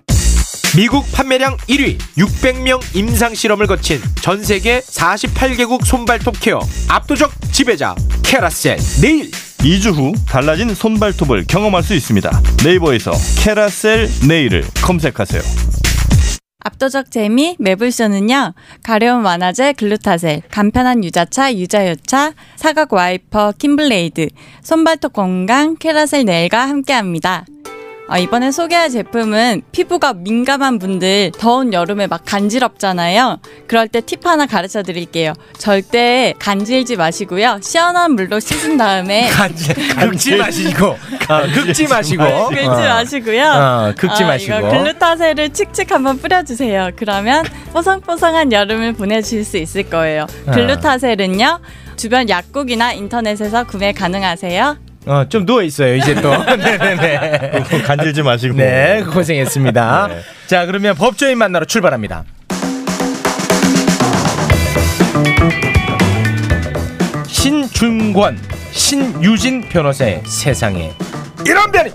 [0.73, 8.77] 미국 판매량 1위 600명 임상 실험을 거친 전 세계 48개국 손발톱 care 압도적 지배자 캐라셀
[9.01, 9.31] 네일.
[9.31, 12.41] 2주 후 달라진 손발톱을 경험할 수 있습니다.
[12.63, 13.11] 네이버에서
[13.43, 15.41] 캐라셀 네일을 검색하세요.
[16.63, 18.53] 압도적 재미 매불쇼는요.
[18.81, 24.29] 가려움 완화제 글루타셀 간편한 유자차 유자효차 사각 와이퍼 킴블레이드
[24.63, 27.45] 손발톱 건강 캐라셀 네일과 함께합니다.
[28.11, 33.39] 어, 이번에 소개할 제품은 피부가 민감한 분들 더운 여름에 막 간지럽잖아요.
[33.67, 35.33] 그럴 때 팁 하나 가르쳐 드릴게요.
[35.57, 37.59] 절대 간질지 마시고요.
[37.63, 40.97] 시원한 물로 씻은 다음에 간지 긁지 마시고 어,
[41.53, 42.69] 긁지 마시고 긁지 어.
[42.69, 43.43] 마시고요.
[43.45, 44.57] 어, 긁지 아, 마시고.
[44.57, 46.91] 이거 글루타셀을 칙칙 한번 뿌려주세요.
[46.97, 50.27] 그러면 뽀송뽀송한 여름을 보내실 수 있을 거예요.
[50.47, 50.51] 아.
[50.51, 51.59] 글루타셀은요.
[51.95, 54.90] 주변 약국이나 인터넷에서 구매 가능하세요.
[55.05, 56.31] 어, 좀 누워 있어요 이제 또.
[56.45, 57.63] 네네네.
[57.85, 60.09] 간질지 마시고 네, 고생했습니다.
[60.47, 62.23] 자, 그러면 법조인 만나러 출발합니다.
[67.27, 68.39] 신준권,
[68.71, 70.93] 신유진 변호사의 세상에
[71.45, 71.91] 이런 변이.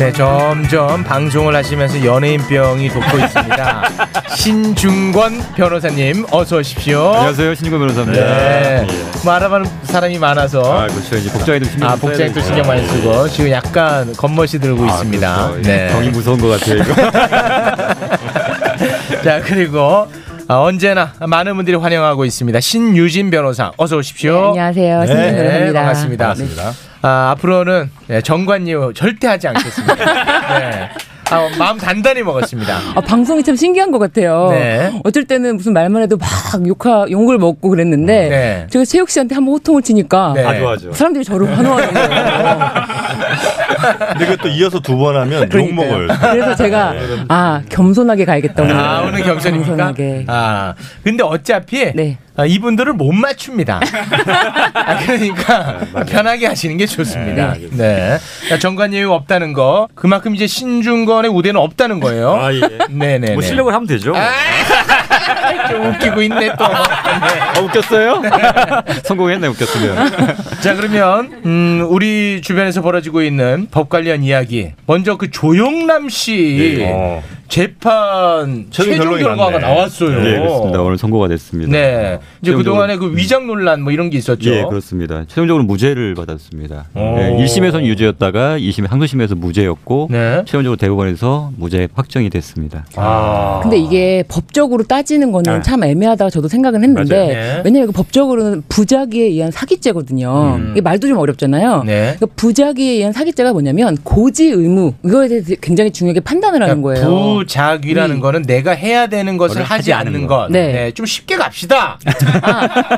[0.00, 3.82] 네, 점점 방송을 하시면서 연예인병이 돋고 있습니다.
[4.34, 7.08] 신중권 변호사님, 어서 오십시오.
[7.08, 8.24] 안녕하세요 신중권 변호사입니다.
[8.24, 8.86] 네.
[8.88, 9.20] 예.
[9.22, 10.62] 뭐 알아보는 사람이 많아서.
[10.62, 12.40] 아 그렇죠 이제 복장에도 신경 아, 복장도 되니까.
[12.40, 15.48] 신경 많이 쓰고 지금 약간 겉멋이 들고 있습니다.
[15.50, 15.70] 그렇죠.
[15.70, 15.88] 예.
[15.92, 16.82] 병이 무서운 것 같아요.
[19.22, 20.08] 자 그리고 어,
[20.58, 22.58] 언제나 많은 분들이 환영하고 있습니다.
[22.60, 24.32] 신유진 변호사 어서 오십시오.
[24.54, 25.06] 네, 안녕하세요.
[25.06, 25.78] 신유진 변호사입니다.
[25.80, 26.24] 반갑습니다.
[26.26, 26.72] 반갑습니다.
[27.02, 29.94] 아, 앞으로는 네, 정관유 절대 하지 않겠습니다.
[30.58, 30.90] 네.
[31.30, 32.78] 아, 마음 단단히 먹었습니다.
[32.94, 34.48] 아, 방송이 참 신기한 것 같아요.
[34.50, 34.92] 네.
[35.04, 36.28] 어쩔 때는 무슨 말만 해도 막
[36.66, 38.66] 욕하, 욕을 먹고 그랬는데 네.
[38.70, 40.44] 제가 최욱 씨한테 한번 호통을 치니까 네.
[40.44, 40.90] 아주 아주.
[40.92, 42.70] 사람들이 저를 환호하는 거예요.
[44.12, 45.88] 근데 그또 이어서 두 번 하면 욕 그러니까요.
[45.98, 46.92] 먹어요 그래서 제가
[47.28, 48.74] 아 겸손하게 가야겠다 오늘.
[48.76, 49.68] 아, 오늘 겸손입니까?
[49.76, 50.24] 겸손하게.
[50.28, 52.18] 아, 근데 어차피 네.
[52.40, 53.80] 아, 이분들을 못 맞춥니다.
[54.72, 57.54] 아, 그러니까 편하게 하시는 게 좋습니다.
[57.72, 58.18] 네.
[58.48, 62.32] 자, 정관예우 없다는 거 그만큼 이제 신중건의 우대는 없다는 거예요.
[62.40, 62.60] 아 예.
[62.88, 63.32] 네네.
[63.32, 64.14] 뭐 실력을 하면 되죠.
[65.68, 66.64] 좀 웃기고 있네 또.
[66.64, 68.22] 아, 웃겼어요?
[69.04, 70.10] 성공했네 웃겼으면.
[70.62, 74.72] 자 그러면 음, 우리 주변에서 벌어지고 있는 법 관련 이야기.
[74.86, 77.22] 먼저 그 조영남 씨 네.
[77.50, 79.58] 재판 최종 결과가 났네.
[79.58, 80.22] 나왔어요.
[80.22, 80.80] 네 그렇습니다.
[80.82, 81.70] 오늘 선고가 됐습니다.
[81.72, 82.18] 네.
[82.40, 84.48] 이제 최종적으로- 그 동안에 그 위장 논란 뭐 이런 게 있었죠.
[84.50, 85.24] 예, 그렇습니다.
[85.26, 86.86] 최종적으로 무죄를 받았습니다.
[86.94, 86.98] 오.
[87.00, 90.42] 네, 1심에서는 유죄였다가 2심 항소심에서 무죄였고 네.
[90.46, 92.84] 최종적으로 대법원에서 무죄 확정이 됐습니다.
[92.94, 93.58] 아.
[93.62, 95.62] 근데 이게 법적으로 따지는 거는 네.
[95.62, 97.26] 참 애매하다고 저도 생각은 했는데 맞아요.
[97.28, 97.62] 네.
[97.64, 100.56] 왜냐면 이거 법적으로는 부작위에 의한 사기죄거든요.
[100.56, 100.68] 음.
[100.70, 101.82] 이게 말도 좀 어렵잖아요.
[101.84, 102.14] 네.
[102.16, 107.39] 그러니까 부작위에 의한 사기죄가 뭐냐면 고지 의무 이거에 대해서 굉장히 중요하게 판단을 하는 거예요.
[107.40, 108.20] 부작위라는 위.
[108.20, 110.30] 거는 내가 해야 되는 것을 하지 하지 않는 것.
[110.30, 110.52] 것.
[110.52, 110.72] 네.
[110.72, 110.90] 네.
[110.92, 111.98] 좀 쉽게 갑시다.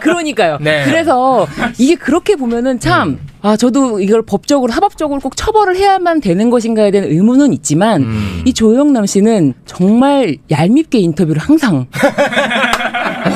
[0.00, 0.58] 그러니까요.
[0.60, 0.84] 네.
[0.84, 1.46] 그래서
[1.78, 7.08] 이게 그렇게 보면은 참 아 저도 이걸 법적으로 합법적으로 꼭 처벌을 해야만 되는 것인가에 대한
[7.10, 8.42] 의문은 있지만 음.
[8.46, 11.86] 이 조영남 씨는 정말 얄밉게 인터뷰를 항상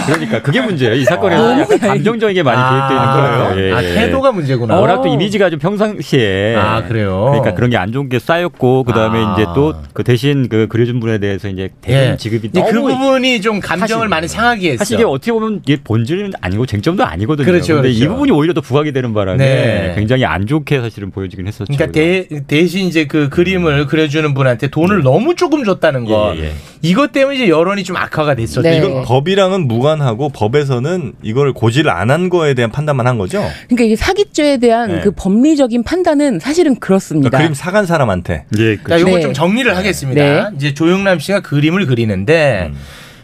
[0.06, 0.94] 그러니까 그게 문제예요.
[0.94, 3.54] 이 사건에서 너무 약간 감정적인 게 많이 아, 개입되어 있는 거예요.
[3.54, 3.76] 그래요?
[3.76, 4.76] 아, 태도가 문제구나.
[4.78, 5.12] 워낙 또 어.
[5.12, 7.26] 이미지가 좀 평상시에 아, 그래요?
[7.30, 9.34] 그러니까 그런 게 안 좋은 게 쌓였고 그다음에 아.
[9.34, 12.16] 이제 또 그 대신 그 그려준 분에 대해서 이제 대신 예.
[12.16, 14.78] 지급이 너무 그 부분이 좀 감정을 많이 상하게 했어.
[14.78, 17.46] 사실 이게 어떻게 보면 이게 본질은 아니고 쟁점도 아니거든요.
[17.46, 18.12] 그렇죠, 근데 이 그렇죠.
[18.12, 19.92] 부분이 오히려 더 부각이 되는 바람에 네.
[19.96, 21.72] 굉장히 안 좋게 사실은 보여지긴 했었죠.
[21.72, 26.34] 그러니까 대, 대신 이제 그 그림을 그려주는 분한테 돈을 너무 조금 줬다는 거.
[26.36, 26.52] 예, 예.
[26.82, 28.62] 이것 때문에 이제 여론이 좀 악화가 됐었죠.
[28.62, 28.78] 네.
[28.78, 33.42] 이건 법이랑은 무관하고 법에서는 이걸 고지를 안 한 거에 대한 판단만 한 거죠.
[33.66, 35.00] 그러니까 이게 사기죄에 대한 네.
[35.00, 37.30] 그 법리적인 판단은 사실은 그렇습니다.
[37.30, 38.44] 그러니까 그림 사간 사람한테.
[38.58, 38.76] 예.
[38.88, 39.20] 자, 요거 네.
[39.20, 40.22] 좀 정리를 하겠습니다.
[40.50, 40.56] 네.
[40.56, 42.70] 이제 조영남 씨가 그림을 그리는데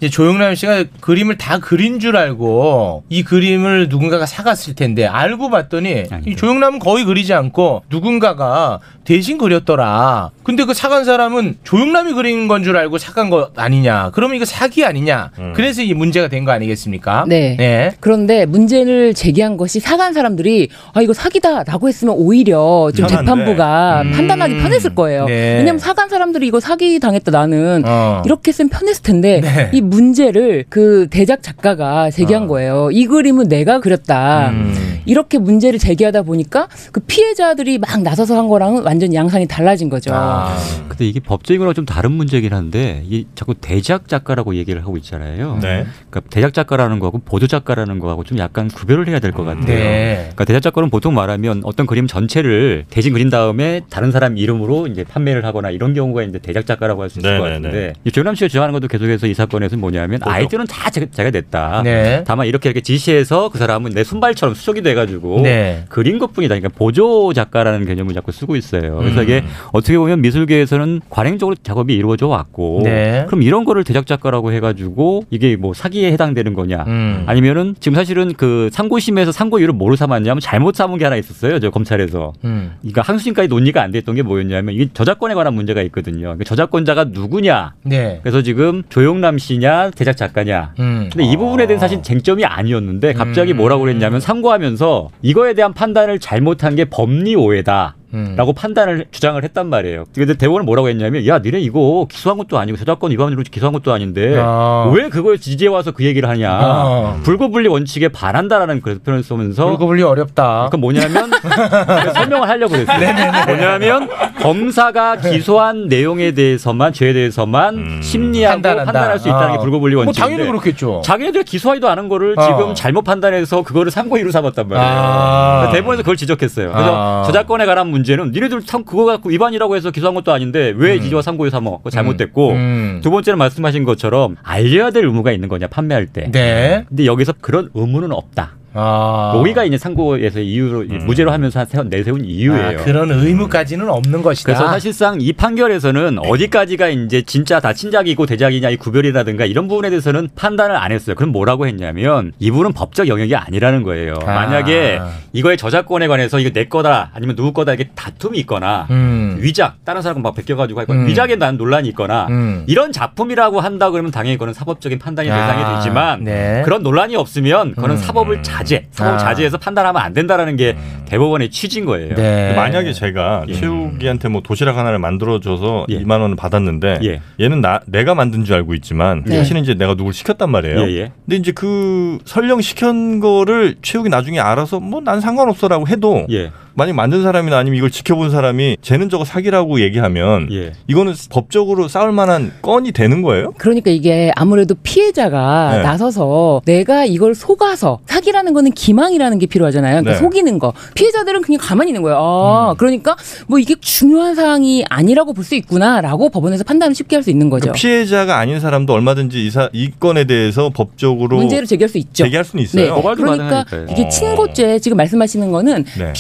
[0.03, 6.03] 이제 조영남 씨가 그림을 다 그린 줄 알고 이 그림을 누군가가 사갔을 텐데 알고 봤더니
[6.27, 10.31] 이 조영남은 거의 그리지 않고 누군가가 대신 그렸더라.
[10.43, 14.11] 근데 그 사간 사람은 조영남이 그린 건 줄 알고 사간 거 아니냐?
[14.13, 15.31] 그러면 이거 사기 아니냐?
[15.55, 17.25] 그래서 이 문제가 된 거 아니겠습니까?
[17.29, 17.93] 네.
[18.01, 23.07] 그런데 문제를 제기한 것이 사간 사람들이 아 이거 사기다라고 했으면 오히려 좀.
[23.07, 24.11] 재판부가 음.
[24.13, 25.27] 판단하기 편했을 거예요.
[25.27, 25.59] 네.
[25.59, 28.23] 왜냐면 사간 사람들이 이거 사기 당했다 나는 어.
[28.25, 29.71] 이렇게 했으면 편했을 텐데 네.
[29.73, 32.91] 이 문제를 그 대작 작가가 제기한 거예요.
[32.91, 34.51] 이 그림은 내가 그렸다.
[34.51, 34.75] 음.
[35.07, 40.11] 이렇게 문제를 제기하다 보니까 그 피해자들이 막 나서서 한 거랑은 완전 양상이 달라진 거죠.
[40.15, 40.57] 아.
[40.89, 45.59] 근데 이게 법적으로 좀 다른 문제긴 한데 이 자꾸 대작 작가라고 얘기를 하고 있잖아요.
[45.63, 45.87] 네.
[46.11, 49.65] 그러니까 대작 작가라는 거하고 보조 작가라는 거하고 좀 약간 구별을 해야 될 것 같아요.
[49.67, 50.15] 네.
[50.21, 55.05] 그러니까 대작 작가는 보통 말하면 어떤 그림 전체를 대신 그린 다음에 다른 사람 이름으로 이제
[55.05, 57.63] 판매를 하거나 이런 경우가 이제 대작 작가라고 할 수 있을 것 네네네.
[57.69, 61.83] 같은데 이 조남 씨가 주장하는 것도 계속해서 이 사건에서 뭐냐면 아이디어는 다 제가, 제가 냈다.
[61.85, 62.25] 네.
[62.27, 65.85] 다만 이렇게 이렇게 지시해서 그 사람은 내 손발처럼 수속이 돼 가지고 네.
[65.89, 66.55] 그린 것뿐이다.
[66.55, 68.97] 그러니까 보조 작가라는 개념을 자꾸 쓰고 있어요.
[68.99, 69.25] 그래서 음.
[69.25, 73.25] 이게 어떻게 보면 미술계에서는 관행적으로 작업이 이루어져 왔고 네.
[73.27, 77.25] 그럼 이런 거를 대작 작가라고 해가지고 이게 뭐 사기에 해당되는 거냐 음.
[77.27, 81.59] 아니면은 지금 사실은 그 상고심에서 상고유를 뭐로 삼았냐면 잘못 삼은 게 하나 있었어요.
[81.59, 82.33] 저 검찰에서.
[82.45, 82.73] 음.
[82.81, 86.21] 그러니까 항소심까지 논의가 안 됐던 게 뭐였냐면 이게 저작권에 관한 문제가 있거든요.
[86.21, 87.75] 그러니까 저작권자가 누구냐.
[87.85, 88.21] 네.
[88.23, 90.75] 그래서 지금 조용남 씨냐 대작 작가냐.
[90.79, 91.09] 음.
[91.13, 94.82] 근데 이 부분에 대해서 사실 쟁점이 아니었는데 갑자기 뭐라고 그랬냐면 상고하면서
[95.23, 97.95] 이거에 대한 판단을 잘못한 게 법리 오해다.
[98.15, 98.35] 음.
[98.37, 100.05] 라고 판단을 주장을 했단 말이에요.
[100.15, 104.37] 근데 대법원은 뭐라고 했냐면 야 니네 이거 기소한 것도 아니고 저작권 위반으로 기소한 것도 아닌데
[104.39, 104.91] 아.
[104.95, 106.51] 왜 그걸 지지해 와서 그 얘기를 하냐.
[106.51, 107.21] 아.
[107.23, 110.69] 불구분리 원칙에 반한다라는 그래서 표현을 쓰면서 불구분리 어렵다.
[110.71, 111.31] 그러니까 뭐냐면
[112.15, 113.33] 설명을 하려고 그랬어요.
[113.47, 114.09] 뭐냐면
[114.41, 118.93] 검사가 기소한 내용에 대해서만 죄에 대해서만 심리하고 판단한다.
[118.93, 119.53] 판단할 수 있다는 아.
[119.53, 121.03] 게 불구분리 뭐 원칙인데 당연히 그렇겠죠.
[121.05, 122.43] 자기네들 기소하지도 않은 거를 어.
[122.43, 124.91] 지금 잘못 판단해서 그거를 상고이로 삼았단 말이에요.
[124.93, 125.59] 아.
[125.61, 126.73] 그래서 대법원에서 그걸 지적했어요.
[126.73, 127.23] 그래서 아.
[127.27, 131.23] 저작권에 관한 문제 는 니네들 참 그거 갖고 위반이라고 해서 기소한 것도 아닌데 왜 이지와
[131.23, 131.79] 상고에 삼어?
[131.79, 133.01] 그거 잘못됐고 음.
[133.03, 136.31] 두 번째는 말씀하신 것처럼 알려야 될 의무가 있는 거냐 판매할 때.
[136.31, 136.85] 네.
[136.89, 138.57] 근데 여기서 그런 의무는 없다.
[138.75, 139.33] 아.
[139.37, 142.81] 여기가 이제 상고에서 이유로 무죄로 하면서 세운- 내세운 이유예요.
[142.81, 144.47] 아, 그런 의무까지는 없는 것이다.
[144.47, 150.29] 그래서 사실상 이 판결에서는 어디까지가 이제 진짜 다 친작이고 대작이냐 이 구별이라든가 이런 부분에 대해서는
[150.35, 151.15] 판단을 안 했어요.
[151.17, 154.15] 그럼 뭐라고 했냐면 이분은 법적 영역이 아니라는 거예요.
[154.25, 154.33] 아.
[154.33, 155.01] 만약에
[155.33, 159.32] 이거의 저작권에 관해서 이거 내 거다 아니면 누구 거다 이게 다툼이 있거나 음.
[159.43, 160.99] 위작 다른 사람 막 베껴가지고 할 거야.
[160.99, 161.07] 음.
[161.07, 162.65] 위작에 난 논란이 있거나 음.
[162.67, 166.63] 이런 작품이라고 한다 그러면 당연히 그거는 사법적인 판단이 아, 대상이 되지만 네.
[166.65, 168.01] 그런 논란이 없으면 그거는 음.
[168.01, 169.19] 사법을 자제, 사법 아.
[169.19, 170.77] 자제해서 판단하면 안 된다라는 게
[171.07, 172.15] 대법원의 취지인 거예요.
[172.15, 172.55] 네.
[172.55, 173.53] 만약에 제가 예.
[173.53, 175.99] 최욱이한테 뭐 도시락 하나를 만들어줘서 예.
[176.03, 177.21] 2만 원을 받았는데 예.
[177.41, 179.37] 얘는 나 내가 만든 줄 알고 있지만 네.
[179.37, 180.81] 사실은 이제 내가 누굴 시켰단 말이에요.
[180.83, 181.13] 예, 예.
[181.27, 186.53] 근데 이제 그 설령 시킨 거를 최욱이 나중에 알아서 뭐 난 상관없어라고 해도 예.
[186.75, 190.73] 만약 만든 사람이나 아니면 이걸 지켜본 사람이 쟤는 저거 사기라고 얘기하면 예.
[190.89, 193.53] 이거는 법적으로 싸울 만한 건이 되는 거예요?
[193.59, 195.83] 그러니까 이게 아무래도 피해자가 네.
[195.83, 200.01] 나서서 내가 이걸 속아서 사기라는 거는 기망이라는 게 필요하잖아요.
[200.03, 200.19] 그러니까 네.
[200.19, 200.73] 속이는 거.
[200.95, 202.19] 피해자들은 그냥 가만히 있는 거예요.
[202.19, 207.31] 아, 그러니까 뭐 이게 중요한 사항이 아니라고 볼 수 있구나라고 법원에서 판단을 쉽게 할 수
[207.31, 207.63] 있는 거죠.
[207.73, 212.25] 그러니까 피해자가 아닌 사람도 얼마든지 이, 사, 이 건에 대해서 법적으로 문제를 제기할 수 있죠.
[212.25, 212.95] 제기할 수는 있어요.
[212.97, 213.03] 네.
[213.17, 216.13] 그러니까 이게 친고죄 지금 말씀하시는 거는 네.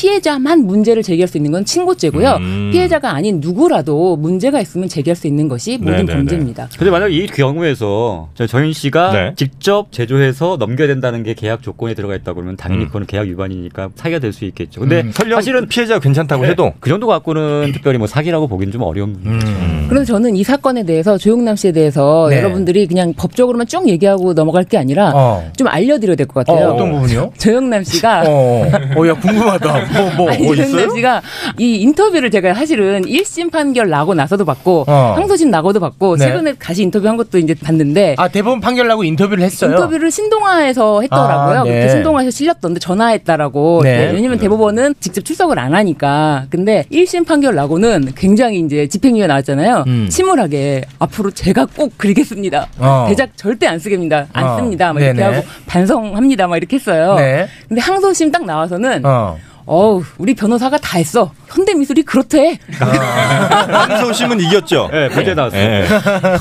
[0.42, 2.37] 피해자만 문제를 제기할 수 있는 건 친고죄고요.
[2.40, 2.70] 음.
[2.72, 6.12] 피해자가 아닌 누구라도 문제가 있으면 제기할 수 있는 것이 모든 네네네.
[6.14, 6.68] 범죄입니다.
[6.76, 9.33] 근데 만약 이 경우에서 저 정인 씨가 네.
[9.37, 13.90] 직접 제조해서 넘겨야 된다는 게 계약 조건에 들어가 있다 그러면 그러면 당연히 그거는 계약 위반이니까
[13.94, 14.81] 사기가 될 수 있겠죠.
[14.81, 15.12] 근데 음.
[15.12, 19.52] 설령 사실은 피해자가 괜찮다고 해도 그 정도 갖고는 특별히 뭐 사기라고 보기는 좀 어려운 문제죠.
[19.90, 22.38] 그래서 저는 이 사건에 대해서 조용남 씨에 대해서 네.
[22.38, 25.50] 여러분들이 그냥 법적으로만 쭉 얘기하고 넘어갈 게 아니라 어.
[25.57, 26.68] 좀 알려드려야 될 것 같아요.
[26.70, 27.33] 어, 어떤 부분이요?
[27.38, 28.64] 조영남 씨가 어,
[28.96, 29.72] 어, 야 궁금하다.
[29.92, 30.94] 뭐, 뭐, 뭐 조영남 있어요?
[30.94, 31.22] 씨가
[31.58, 35.14] 이 인터뷰를 제가 사실은 1심 판결 나고 나서도 받고 어.
[35.16, 36.26] 항소심 나고도 받고 네.
[36.26, 39.70] 최근에 다시 인터뷰한 것도 이제 봤는데 아 대법원 판결 나고 인터뷰를 했어요.
[39.72, 41.60] 인터뷰를 신동아에서 했더라고요.
[41.60, 41.70] 아, 네.
[41.80, 43.80] 그때 신동아에서 실렸던데 전화했다라고.
[43.83, 44.10] 네.
[44.12, 46.46] 왜냐면 대법원은 직접 출석을 안 하니까.
[46.50, 49.85] 근데 1심 판결 나고는 굉장히 이제 집행유예 나왔잖아요.
[49.87, 50.08] 음.
[50.08, 52.68] 침울하게 앞으로 제가 꼭 그리겠습니다.
[52.78, 53.06] 어.
[53.08, 54.26] 대작 절대 안 쓰겠습니다.
[54.33, 54.56] 안 어.
[54.56, 54.92] 씁니다.
[54.92, 55.37] 막 이렇게 네네.
[55.37, 56.46] 하고 반성합니다.
[56.46, 57.14] 막 이렇게 했어요.
[57.14, 57.46] 네.
[57.68, 59.37] 근데 항소심 딱 나와서는 어.
[59.67, 61.31] 어우, 우리 변호사가 다 했어.
[61.48, 62.58] 현대미술이 그렇대.
[62.79, 64.88] 항소심은 이겼죠.
[64.90, 65.60] 네, 문제 나왔어요.
[65.60, 65.87] 예.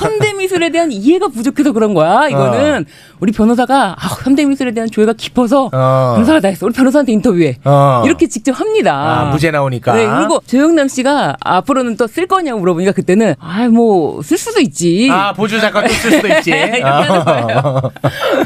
[0.00, 2.28] 현대미술에 대한 이해가 부족해서 그런 거야.
[2.28, 2.84] 이거는
[3.20, 6.12] 우리 변호사가 아, 현대미술에 대한 조예가 깊어서 어.
[6.14, 6.66] 변호사가 다 했어.
[6.66, 7.58] 우리 변호사한테 인터뷰해.
[7.64, 8.02] 어.
[8.04, 8.94] 이렇게 직접 합니다.
[8.96, 9.92] 아, 무죄 나오니까.
[9.94, 15.08] 네, 그리고 조영남 씨가 앞으로는 또 쓸 거냐고 물어보니까 그때는 아, 뭐 쓸 수도 있지.
[15.10, 16.50] 아 보조 작가 또 쓸 수도 있지.
[16.52, 17.82] 이렇게 하는 거예요.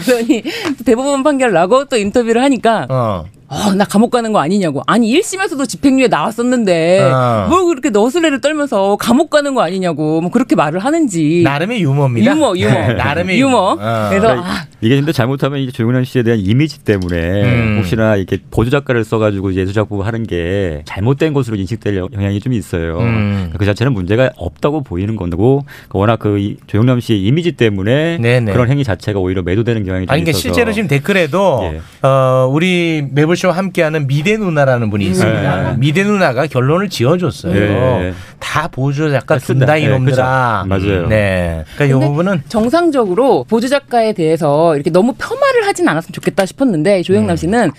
[0.04, 0.42] 그러니
[0.84, 3.24] 대법원 판결 나고 또 인터뷰를 하니까 어.
[3.48, 4.82] 어, 나 감옥 가는 거 아니냐고.
[4.86, 7.46] 아니, 1심에서도 집행유예 나왔었는데, 어.
[7.48, 11.42] 뭘 그렇게 너스레를 떨면서 감옥 가는 거 아니냐고, 뭐 그렇게 말을 하는지.
[11.44, 12.32] 나름의 유머입니다.
[12.32, 12.70] 유머, 유머.
[12.72, 13.56] 네, 나름의 유머.
[13.58, 14.08] 어.
[14.08, 17.76] 그래서, 그러니까 아, 이게 근데 잘못하면 이제 조용남 씨에 대한 이미지 때문에 음.
[17.78, 22.98] 혹시나 이렇게 보조 작가를 써가지고 예술작품 하는 게 잘못된 것으로 인식될 영향이 좀 있어요.
[22.98, 23.52] 음.
[23.56, 28.52] 그 자체는 문제가 없다고 보이는 거고 워낙 그 이- 조용남 씨의 이미지 때문에 네네.
[28.52, 32.06] 그런 행위 자체가 오히려 매도되는 경향이 좀 아니, 그러니까 있어서 실제로 지금 댓글에도 예.
[32.06, 35.62] 어, 우리 매블 쇼와 함께하는 미대 누나라는 분이 있습니다.
[35.62, 35.76] 네.
[35.78, 37.52] 미대 누나가 결론을 지어줬어요.
[37.52, 38.12] 네.
[38.38, 39.66] 다 보조 작가 쓴다.
[39.66, 40.66] 쓴다 네, 이놈들아.
[40.68, 40.86] 그죠.
[40.90, 41.06] 맞아요.
[41.08, 41.64] 네.
[41.76, 47.36] 그러니까 이 부분은 정상적으로 보조 작가에 대해서 이렇게 너무 폄하를 하진 않았으면 좋겠다 싶었는데, 조영남
[47.36, 47.70] 씨는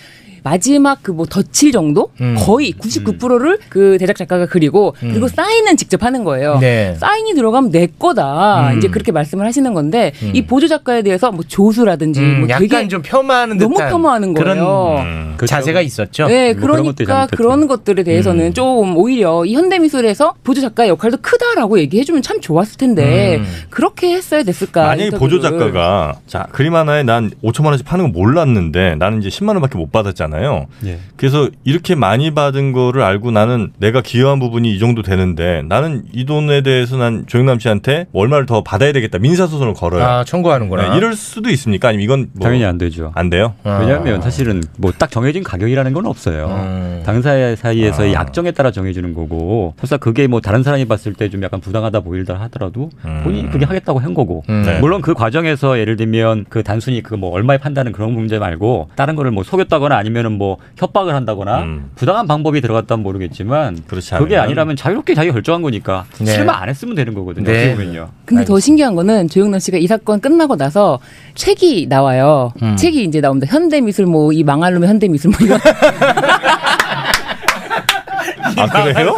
[0.48, 2.12] 마지막 그 뭐 덧칠 정도?
[2.22, 2.36] 음.
[2.38, 6.60] 거의 99%를 그 대작 작가가 그리고, 그리고 사인은 직접 하는 거예요.
[6.60, 6.96] 네.
[7.00, 8.70] 사인이 들어가면 내 거다.
[8.72, 8.78] 음.
[8.78, 10.32] 이제 그렇게 말씀을 하시는 건데, 음.
[10.36, 14.34] 이 보조 작가에 대해서 뭐 조수라든지, 음, 뭐 약간 되게 좀 폄하하는 너무 듯한 겸하는
[14.36, 15.00] 그런 거예요.
[15.02, 15.34] 음.
[15.38, 15.50] 그렇죠.
[15.50, 16.28] 자세가 있었죠.
[16.28, 17.28] 네, 뭐 그러니까.
[17.36, 18.54] 그런 것들에 대해서는 음.
[18.54, 23.46] 좀 오히려 이 현대 미술에서 보조 작가의 역할도 크다라고 얘기해주면 참 좋았을 텐데 음.
[23.72, 24.86] 그렇게 했어야 됐을까?
[24.86, 25.74] 만약에 보조 인터뷰를.
[25.74, 29.92] 작가가 자 그림 하나에 난 5천만 원씩 파는 거 몰랐는데 나는 이제 10만 원밖에 못
[29.92, 30.37] 받았잖아요.
[30.86, 31.00] 예.
[31.16, 36.26] 그래서 이렇게 많이 받은 거를 알고 나는 내가 기여한 부분이 이 정도 되는데 나는 이
[36.26, 40.04] 돈에 대해서 난 조영남 씨한테 뭐 얼마를 더 받아야 되겠다 민사소송을 걸어요.
[40.04, 40.90] 아, 청구하는구나.
[40.92, 41.90] 네, 이럴 수도 있습니까?
[41.90, 43.12] 아니면 이건 뭐 당연히 안 되죠.
[43.16, 43.54] 안 돼요?
[43.64, 43.78] 아.
[43.82, 46.48] 왜냐하면 사실은 뭐 딱 정해진 가격이라는 건 없어요.
[46.48, 47.04] 음.
[47.06, 48.22] 당사 사이에서의 아.
[48.22, 52.36] 약정에 따라 정해지는 거고, 설사 그게 뭐 다른 사람이 봤을 때 좀 약간 부당하다 보일다
[52.42, 53.22] 하더라도 음.
[53.24, 54.64] 본인이 그게 하겠다고 한 거고, 음.
[54.66, 54.80] 네.
[54.80, 59.16] 물론 그 과정에서 예를 들면 그 단순히 그 뭐 얼마에 판다는 그런 문제 말고 다른
[59.16, 61.90] 거를 뭐 속였다거나 아니면 은 뭐 협박을 한다거나 음.
[61.96, 66.26] 부당한 방법이 들어갔다면 모르겠지만 그렇지 그게 않으면- 아니라면 자유롭게 자기가 결정한 거니까 네.
[66.26, 67.46] 실만 안 했으면 되는 거거든요.
[67.46, 67.74] 네.
[67.76, 68.10] 보면요.
[68.26, 71.00] 근데 더 신기한 거는 조영남 씨가 이 사건 끝나고 나서
[71.34, 72.52] 책이 나와요.
[72.62, 72.76] 음.
[72.76, 73.48] 책이 이제 나옵니다.
[73.50, 75.58] 현대미술 뭐 이 망할 놈의 현대미술 뭐 이런.
[78.58, 79.16] 아 그래요?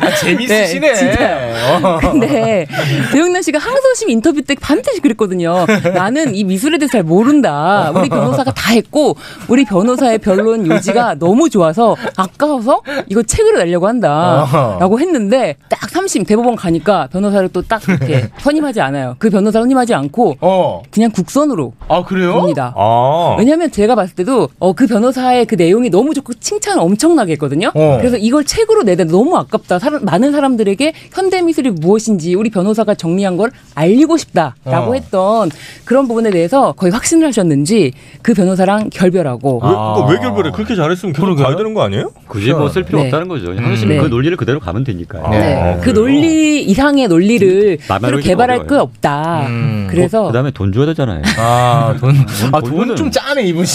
[0.00, 0.80] 아, 재밌으시네.
[0.80, 1.86] 네, 진짜요.
[1.86, 1.98] 어.
[2.00, 2.66] 근데
[3.10, 5.66] 조영남 씨가 항소심 인터뷰 때 반드시 그랬거든요.
[5.94, 7.92] 나는 이 미술에 대해서 잘 모른다.
[7.94, 9.16] 우리 변호사가 다 했고
[9.48, 13.82] 우리 변호사의 변론 요지가 너무 좋아서 아까워서 이거 책으로 내려고.
[13.82, 19.16] 한다라고 했는데 딱 3심 대법원 가니까 변호사를 또 딱 이렇게 선임하지 않아요.
[19.18, 20.82] 그 변호사 선임하지 않고 어.
[20.90, 22.32] 그냥 국선으로 아, 그래요?
[22.34, 22.74] 봅니다.
[22.76, 23.36] 아.
[23.38, 27.70] 왜냐하면 제가 봤을 때도 어, 그 변호사의 그 내용이 너무 좋고 칭찬을 엄청나게 했거든요.
[27.74, 27.96] 어.
[27.98, 29.78] 그래서 이걸 책으로 내다 너무 아깝다.
[29.78, 34.94] 사람- 많은 사람들에게 현대 미술이 무엇인지 우리 변호사가 정리한 걸 알리고 싶다라고 어.
[34.94, 35.50] 했던
[35.84, 40.50] 그런 부분에 대해서 거의 확신을 하셨는지 그 변호사랑 결별하고 왜, 그거 왜 결별해?
[40.52, 42.10] 그렇게 잘했으면 계속 가야 되는 거 아니에요?
[42.28, 43.04] 굳이 뭐 쓸 필요 네.
[43.06, 43.48] 없다는 거죠.
[43.52, 43.74] 음.
[43.88, 43.98] 네.
[43.98, 45.28] 그 논리를 그대로 가면 되니까요.
[45.30, 45.54] 네.
[45.76, 45.90] 아, 그?
[45.90, 48.66] 논리 이상의 논리를 마음에 새로 개발할 어려워요.
[48.68, 49.46] 게 없다.
[49.46, 49.86] 음.
[49.90, 51.22] 그래서 그다음에 돈 줘야 되잖아요.
[51.38, 52.10] 아, 돈.
[52.52, 53.66] 아, 돈은- 돈좀 짜네, 이분이.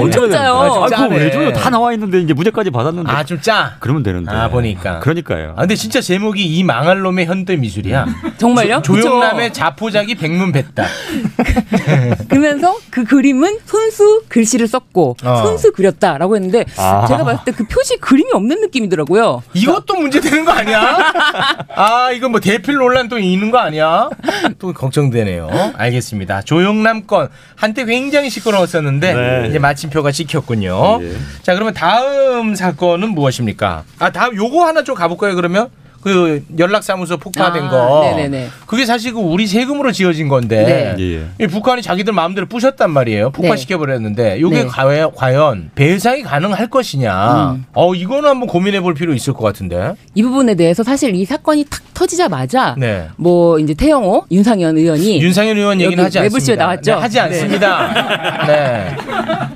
[0.00, 0.54] 엄청 짜요.
[0.54, 1.16] 아, 좀 아, 그거 짜네.
[1.18, 1.52] 왜 줘요?
[1.52, 3.10] 다 나와 있는데 이제 무죄까지 받았는데.
[3.10, 3.75] 아, 좀 짜.
[3.80, 4.30] 그러면 되는데.
[4.30, 5.00] 아, 보니까.
[5.00, 5.52] 그러니까요.
[5.56, 8.06] 아, 근데 진짜 제목이 이 망할 놈의 현대 미술이야.
[8.38, 8.82] 정말요?
[8.82, 10.86] 조영남의 자포자기 백문뱉다.
[12.28, 15.36] 그러면서 그 그림은 손수 글씨를 썼고 어.
[15.42, 17.06] 손수 그렸다라고 했는데 아.
[17.08, 19.42] 제가 봤을 때 그 표지 그림이 없는 느낌이더라고요.
[19.54, 20.98] 이것도 문제 되는 거 아니야?
[21.74, 24.10] 아, 이거 뭐 대필 논란 또 있는 거 아니야?
[24.58, 25.72] 또 걱정되네요.
[25.74, 26.42] 알겠습니다.
[26.42, 29.46] 조영남 건 한때 굉장히 시끄러웠었는데 네.
[29.48, 30.98] 이제 마침표가 찍혔군요.
[31.02, 31.12] 예.
[31.42, 33.65] 자, 그러면 다음 사건은 무엇입니까?
[33.98, 35.68] 아, 다음 요거 하나 좀 가볼까요, 그러면?
[36.06, 38.00] 그 연락사무소 폭파된 아, 거.
[38.04, 38.48] 네네네.
[38.66, 41.02] 그게 사실 그 우리 세금으로 지어진 건데 네.
[41.02, 43.30] 예, 이 북한이 자기들 마음대로 부셨단 말이에요.
[43.30, 44.66] 폭파시켜 버렸는데 이게 네.
[44.66, 47.54] 과연, 과연 배상이 가능할 것이냐.
[47.56, 47.64] 음.
[47.72, 49.94] 어 이거는 한번 고민해 볼 필요 있을 것 같은데.
[50.14, 53.08] 이 부분에 대해서 사실 이 사건이 탁 터지자마자 네.
[53.16, 56.54] 뭐 이제 태영호, 윤상현 의원이 윤상현 의원 얘기는 하지 않습니다.
[56.54, 56.94] 나왔죠?
[56.94, 58.46] 네, 하지 않습니다.
[58.46, 58.96] 네.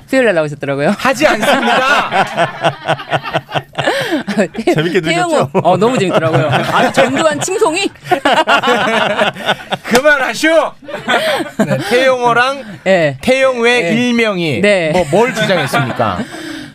[0.05, 0.95] 수요일 날 나오셨더라고요.
[0.97, 2.11] 하지 않습니다.
[4.73, 6.49] 재밌게 태영호, 어 너무 재밌더라고요.
[6.49, 7.89] 아주 전두환 칭송이
[9.83, 10.71] 그만하쇼.
[11.65, 13.17] 네, 태용호랑 네.
[13.21, 13.93] 태용외 네.
[13.93, 14.89] 일명이 네.
[14.91, 16.19] 뭐뭘 주장했습니까?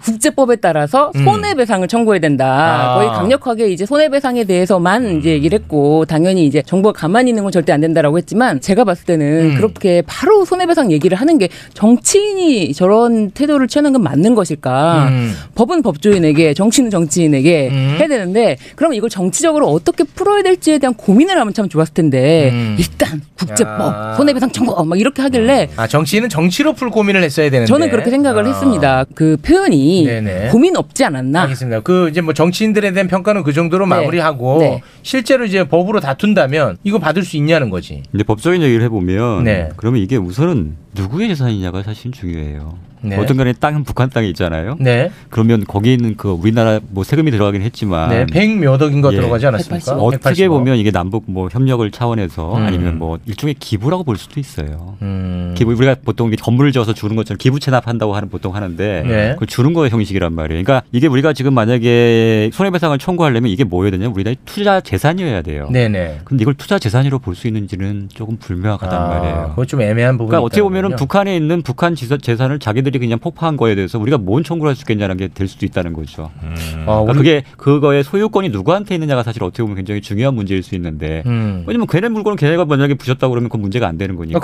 [0.06, 1.24] 국제법에 따라서 음.
[1.24, 2.46] 손해배상을 청구해야 된다.
[2.46, 2.94] 아.
[2.94, 7.72] 거의 강력하게 이제 손해배상에 대해서만 이제 얘기를 했고 당연히 이제 정부가 가만히 있는 건 절대
[7.72, 9.54] 안 된다라고 했지만 제가 봤을 때는 음.
[9.56, 15.08] 그렇게 바로 손해배상 얘기를 하는 게 정치인이 저런 태도를 취하는 건 맞는 것일까?
[15.08, 15.34] 음.
[15.56, 21.52] 법은 법조인에게 정치인은 정치인에게 해야 되는데 그럼 이걸 정치적으로 어떻게 풀어야 될지에 대한 고민을 하면
[21.52, 22.76] 참 좋았을 텐데 음.
[22.78, 24.14] 일단 국제법 야.
[24.16, 27.66] 손해배상 청구 막 이렇게 하길래 아 정치인은 정치로 풀 고민을 했어야 되는데.
[27.66, 28.48] 저는 그렇게 생각을 아.
[28.48, 29.04] 했습니다.
[29.14, 30.48] 그 표현이 네네.
[30.48, 31.42] 고민 없지 않았나?
[31.42, 31.80] 알겠습니다.
[31.80, 33.90] 그 이제 뭐 정치인들에 대한 평가는 그 정도로 네.
[33.90, 34.82] 마무리하고 네.
[35.02, 38.02] 실제로 이제 법으로 다툰다면 이거 받을 수 있냐는 거지.
[38.10, 39.70] 근데 법적인 얘기를 해보면 네.
[39.76, 42.78] 그러면 이게 우선은 누구의 재산이냐가 사실 중요해요.
[43.02, 43.16] 네.
[43.16, 44.76] 어떤 간에 땅은 북한 땅이 있잖아요.
[44.80, 45.10] 네.
[45.30, 49.16] 그러면 거기에 있는 그 우리나라 뭐 세금이 들어가긴 했지만 네, 100몇 억인가 예.
[49.16, 49.92] 들어가지 않았습니까?
[49.96, 50.48] 어떻게 180억.
[50.48, 52.62] 보면 이게 남북 뭐 협력을 차원에서 음.
[52.62, 54.96] 아니면 뭐 일종의 기부라고 볼 수도 있어요.
[55.02, 55.54] 음.
[55.56, 59.30] 기부 우리가 보통 이게 건물을 지어서 주는 것처럼 기부 체납한다고 하는 보통 하는데 네.
[59.34, 60.62] 그걸 주는 거의 형식이란 말이에요.
[60.64, 64.08] 그러니까 이게 우리가 지금 만약에 손해배상을 청구하려면 이게 뭐여야 되냐?
[64.08, 65.68] 우리나라의 투자 재산이어야 돼요.
[65.70, 66.20] 네네.
[66.24, 69.46] 근데 이걸 투자 재산으로 볼 수 있는지는 조금 불명확하단 아, 말이에요.
[69.50, 70.96] 그거 좀 애매한 부분이 그러니까 어떻게 보면은.
[70.96, 74.76] 북한에 있는 북한 지사- 재산을 자기 들이 그냥 폭파한 거에 대해서 우리가 뭔 청구를 할
[74.76, 76.30] 수 있겠냐는 게 될 수도 있다는 거죠.
[76.42, 80.74] 아, 그러니까 우리- 그게 그거의 소유권이 누구한테 있느냐가 사실 어떻게 보면 굉장히 중요한 문제일 수
[80.76, 81.64] 있는데 음.
[81.66, 84.38] 왜냐면 걔네 물건을 걔네가 만약에 부셨다고 그러면 그 문제가 안 되는 거니까.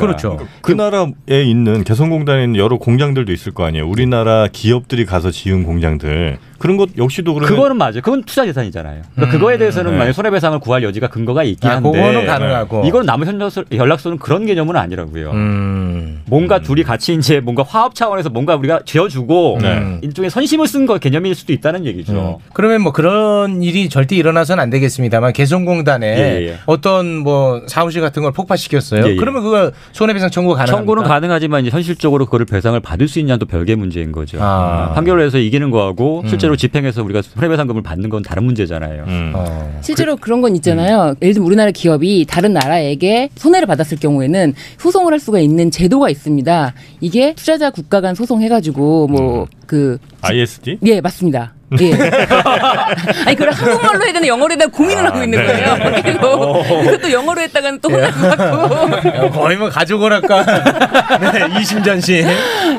[0.61, 3.87] 그 나라에 있는 개성공단에 있는 여러 공장들도 있을 거 아니에요.
[3.89, 7.95] 우리나라 기업들이 가서 지은 공장들 그런 것 역시도 그러면 그거는 맞아요.
[8.03, 9.03] 그건 투자 재산이잖아요.
[9.17, 9.37] 그러니까 음.
[9.37, 9.99] 그거에 대해서는 네.
[9.99, 12.85] 만약 손해배상을 구할 여지가 근거가 있긴 아, 한데 그거는 가능하고.
[12.87, 15.33] 이건 남은 연락소, 연락소는 그런 개념은 아니라고요.
[15.33, 16.23] 음.
[16.27, 19.99] 뭔가 둘이 같이 이제 뭔가 화합 차원에서 뭔가 우리가 지어주고 네.
[20.03, 22.39] 일종의 선심을 쓴 거 개념일 수도 있다는 얘기죠.
[22.55, 26.59] 그러면 뭐 그런 일이 절대 일어나서는 안 되겠습니다만 개성공단에 예, 예, 예.
[26.67, 29.05] 어떤 뭐 사무실 같은 걸 폭파시켰어요.
[29.05, 29.17] 예, 예.
[29.17, 30.77] 그러면 그거 손해배상 청구 가능합니까?
[30.77, 34.39] 청구는 가능하지만 이제 현실적으로 그거를 배상을 받을 수 있냐는 또 별개 문제인 거죠.
[34.41, 34.91] 아.
[34.91, 36.29] 아, 판결을 해서 이기는 거하고 음.
[36.53, 39.05] 실제로 집행해서 우리가 손해배상금을 받는 건 다른 문제잖아요.
[39.35, 39.81] 어.
[39.83, 41.15] 실제로 그, 런건 있잖아요.
[41.23, 46.75] 예를 들면 우리나라 기업이 다른 나라에게 손해를 받았을 경우에는 소송을 할 수가 있는 제도가 있습니다.
[47.01, 50.79] 이게 투자자 국가 간 소송해가지고 뭐그 ISD?
[50.87, 51.55] 예, 맞습니다.
[51.81, 51.93] 예.
[53.27, 55.47] 아니, 그걸 한국말로 해야 되나 영어로 해야 되나 고민을 하고 있는 네.
[55.47, 56.03] 거예요.
[56.03, 56.63] 계속.
[56.85, 59.19] 그래서 또 영어로 했다가는 또 혼날 것 같고.
[59.27, 60.45] 어, 거의 뭐 가족오락관
[61.55, 62.27] 네, 이심전심.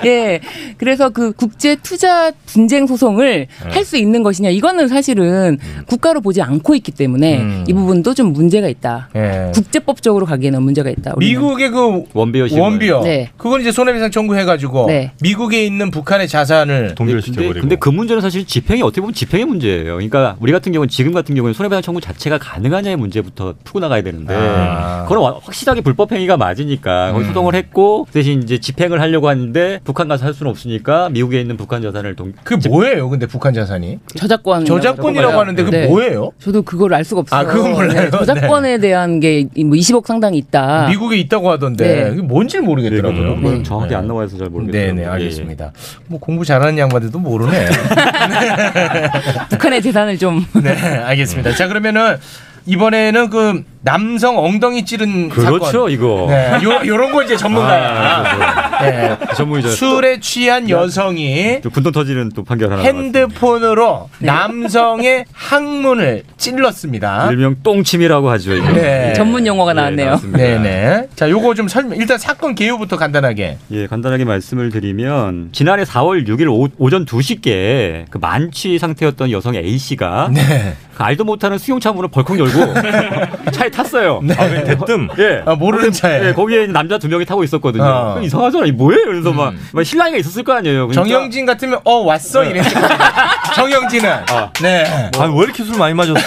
[0.06, 0.39] 예.
[0.78, 3.70] 그래서 그 국제 투자 분쟁 소송을 네.
[3.70, 4.50] 할수 있는 것이냐.
[4.50, 7.64] 이거는 사실은 국가로 보지 않고 있기 때문에 음.
[7.68, 9.10] 이 부분도 좀 문제가 있다.
[9.16, 9.52] 예.
[9.54, 11.14] 국제법적으로 가기에는 문제가 있다.
[11.16, 11.34] 우리는.
[11.41, 13.02] 미국의 그 원비어 원비어.
[13.04, 13.30] 네.
[13.38, 15.12] 그건 이제 손해배상 청구해가지고 네.
[15.22, 19.94] 미국에 있는 북한의 자산을 근데, 근데 그 문제는 사실 집행이 어떻게 보면 집행의 문제예요.
[19.96, 24.36] 그러니까 우리 같은 경우는 지금 같은 경우는 손해배상 청구 자체가 가능하냐의 문제부터 풀고 나가야 되는데
[24.36, 25.04] 아.
[25.08, 27.28] 그건 와- 확실하게 불법 행위가 맞으니까 거기 음.
[27.30, 31.58] 소송을 했고 그 대신 이제 집행을 하려고 하는데 북한 가서 할 수는 없으니까 미국에 있는
[31.58, 33.10] 북한 자산을 동그 뭐예요?
[33.10, 36.32] 근데 북한 자산이 저작권 저작권이라고 하는데 그게 뭐예요?
[36.40, 37.40] 저도 그걸 알 수가 없어요.
[37.40, 38.02] 아, 그건 몰라요?
[38.04, 40.88] 네, 저작권에 대한 게 뭐 20억 상당히 있다.
[40.90, 42.10] 미국에 있다고 하던데 네.
[42.10, 43.30] 그게 뭔지 모르겠더라고요.
[43.30, 44.88] 네, 그건 정확히 안 나와서 잘 모르겠어요.
[44.94, 45.72] 네네 예, 알겠습니다.
[46.08, 47.66] 뭐 공부 잘하는 양반들도 모르네.
[49.49, 51.53] 북한의 재산을 좀 네 알겠습니다.
[51.55, 52.18] 자 그러면은
[52.66, 55.91] 이번에는 그 남성 엉덩이 찌른 그렇죠, 사건.
[55.91, 56.28] 이거.
[56.30, 57.89] 네, 요, 요런 거 이제 전문가야.
[57.89, 59.18] 아, 네.
[59.36, 59.70] 전문이죠.
[59.72, 64.28] 술에 취한 여성이 또 분통 터지는 또 판결 하나 핸드폰으로 네.
[64.28, 67.30] 남성의 항문을 찔렀습니다.
[67.32, 68.53] 일명 똥침이라고 하죠.
[68.53, 68.72] 이거.
[68.72, 69.11] 네.
[69.18, 70.05] 전문 용어가 나왔네요.
[70.07, 70.38] 나왔습니다.
[70.38, 71.07] 네네.
[71.16, 71.97] 자, 요거 좀 설명.
[71.99, 73.57] 일단 사건 개요부터 간단하게.
[73.72, 79.78] 예, 간단하게 말씀을 드리면 지난해 4월 6일 오, 오전 2시께 그 만취 상태였던 여성 A
[79.78, 80.76] 씨가 네.
[80.95, 82.53] 그 알도 못하는 수용차 문을 벌컥 열고
[83.51, 84.22] 차에 탔어요.
[84.38, 85.10] 아, 왜 대뜸?
[85.20, 85.41] 예.
[85.45, 86.28] 아, 모르는 차에.
[86.28, 87.84] 예, 거기에 남자 두 명이 타고 있었거든요.
[87.84, 88.20] 어.
[88.22, 88.66] 이상하잖아.
[88.66, 89.06] 이 뭐예요?
[89.06, 90.88] 그래서 막, 막 신랑이가 있었을 거 아니에요.
[90.88, 93.43] 그러니까 정영진 같으면 어 왔어 이랬을 겁니다.
[93.56, 94.26] 정영진은
[94.62, 95.10] 네.
[95.18, 96.22] 아, 왜 이렇게 술 많이 마셨어?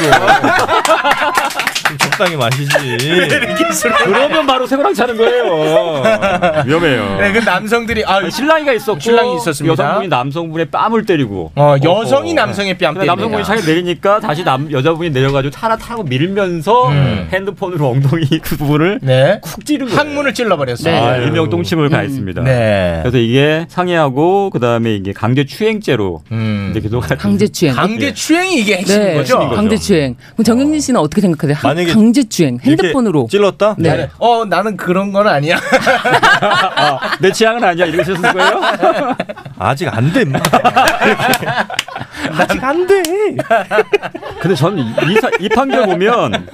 [1.88, 2.68] 좀 적당히 마시지.
[4.04, 6.02] 그러면 바로 세고랑 차는 거예요.
[6.66, 7.18] 위험해요.
[7.20, 9.72] 네, 그 남성들이 아 신랑이가 있었고 신랑이 있었습니다.
[9.72, 12.34] 여성분이 남성분의 뺨을 때리고 어, 여성이.
[12.34, 13.14] 남성의 뺨 때립니다.
[13.14, 17.28] 남성분이 차에 내리니까 다시 남 여자분이 내려가지고 차를 타고 밀면서 음.
[17.32, 19.38] 핸드폰으로 엉덩이 그 부분을 네.
[19.42, 19.98] 쿡 찌른 거예요.
[20.00, 20.94] 항문을 찔러버렸어요.
[21.04, 22.42] 아, 일명 똥침을 가했습니다.
[22.42, 22.98] 네.
[23.02, 26.22] 그래서 이게 상해하고 그다음에 이게 강제 추행죄로
[26.70, 27.74] 이제 계속 강제추행.
[27.74, 29.38] 강제 추행이 이게 핵심인 네, 거죠.
[29.50, 30.16] 강제추행.
[30.34, 31.56] 그럼 정영진 씨는 어 떻게 생각하세요?
[31.56, 33.26] 한- 만약에 강제추행 핸드폰으로.
[33.30, 33.76] 찔렀다?
[33.78, 34.08] 네.
[34.18, 35.58] 어 나는 그런 건 아니야.
[37.20, 38.60] 내 취향은 아니야 이러셨을 거예요?
[39.58, 40.24] 아직 안 돼.
[42.32, 43.02] 아직 안 돼.
[44.40, 46.46] 근데 저는 이, 이, 사- 이 판결 보면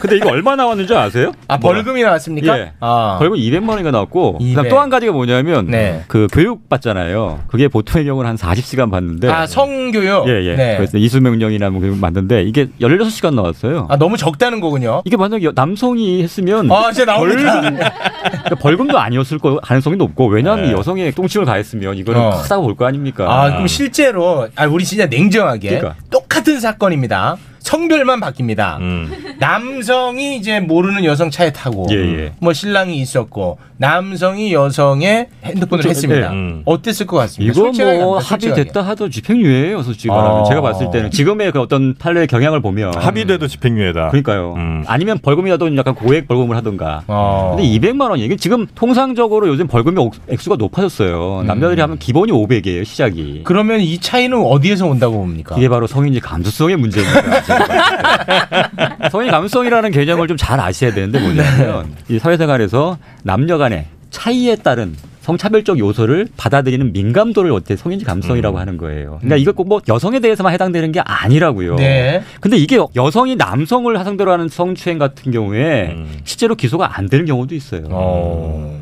[0.00, 1.32] 근데 이거 얼마 나왔는지 아세요?
[1.48, 2.58] 아 벌금이 나왔습니까?
[2.58, 2.72] 예.
[2.80, 3.16] 아.
[3.18, 4.54] 벌금 200만 원이가 나왔고 200.
[4.56, 6.02] 그다음 또 한 가지가 뭐냐면 네.
[6.08, 7.40] 그 교육 받잖아요.
[7.46, 10.28] 그게 보통의 경우는 한 40시간 받는데 아 성교육.
[10.28, 10.56] 예, 예.
[10.56, 10.76] 네.
[10.76, 13.86] 그래서 이수명령이나 뭐 교육 받는데 이게 16시간 나왔어요.
[13.88, 15.02] 아 너무 적다는 거군요.
[15.06, 17.60] 이게 만약에 남성이 했으면 아, 이제 나옵니다.
[17.60, 20.72] 벌금, 그러니까 벌금도 아니었을 거 가능성이 높고 왜냐하면 네.
[20.72, 22.30] 여성의 똥침을 가했으면 이거는 어.
[22.42, 23.24] 크다고 볼 거 아닙니까?
[23.32, 25.96] 아 그럼 실제로 아 우리 진짜 냉정하게 그러니까.
[26.10, 27.36] 똑같은 사건입니다.
[27.64, 28.78] 성별만 바뀝니다.
[28.78, 29.10] 음.
[29.38, 32.32] 남성이 이제 모르는 여성 차에 타고 예, 예.
[32.38, 35.88] 뭐 신랑이 있었고 남성이 여성의 핸드폰을 그렇죠.
[35.88, 36.26] 했습니다.
[36.26, 36.30] 예.
[36.30, 36.62] 음.
[36.66, 37.52] 어땠을 것 같습니다.
[37.52, 38.18] 이거 뭐.
[38.18, 40.44] 합의됐다 하도 집행유예예요, 솔직히 말하면 아.
[40.44, 44.08] 제가 봤을 때는 지금의 그 어떤 판례의 경향을 보면 합의돼도 집행유예다.
[44.10, 44.54] 그러니까요.
[44.86, 47.02] 아니면 벌금이라도 약간 고액 벌금을 하던가.
[47.08, 47.54] 어.
[47.56, 51.42] 근데 200만 원이 이게 지금 통상적으로 요즘 벌금의 옥- 액수가 높아졌어요.
[51.46, 53.40] 남자들이 하면 기본이 500이에요, 시작이.
[53.44, 55.56] 그러면 이 차이는 어디에서 온다고 봅니까?
[55.56, 57.53] 이게 바로 성인지 감수성의 문제입니다.
[57.58, 59.08] 때.
[59.10, 64.94] 성인 감수성이라는 개념을 좀 잘 아셔야 되는데 뭐냐면 이 사회생활에서 남녀 간의 차이에 따른
[65.28, 69.16] 성차별적 요소를 받아들이는 민감도를 어떻게 성인지 감수성이라고 하는 거예요.
[69.22, 71.76] 그러니까 이거 꼭뭐 여성에 대해서만 해당되는 게 아니라고요.
[71.76, 72.22] 네.
[72.40, 77.82] 근데 이게 여성이 남성을 상대로 하는 성추행 같은 경우에 실제로 기소가 안 되는 경우도 있어요.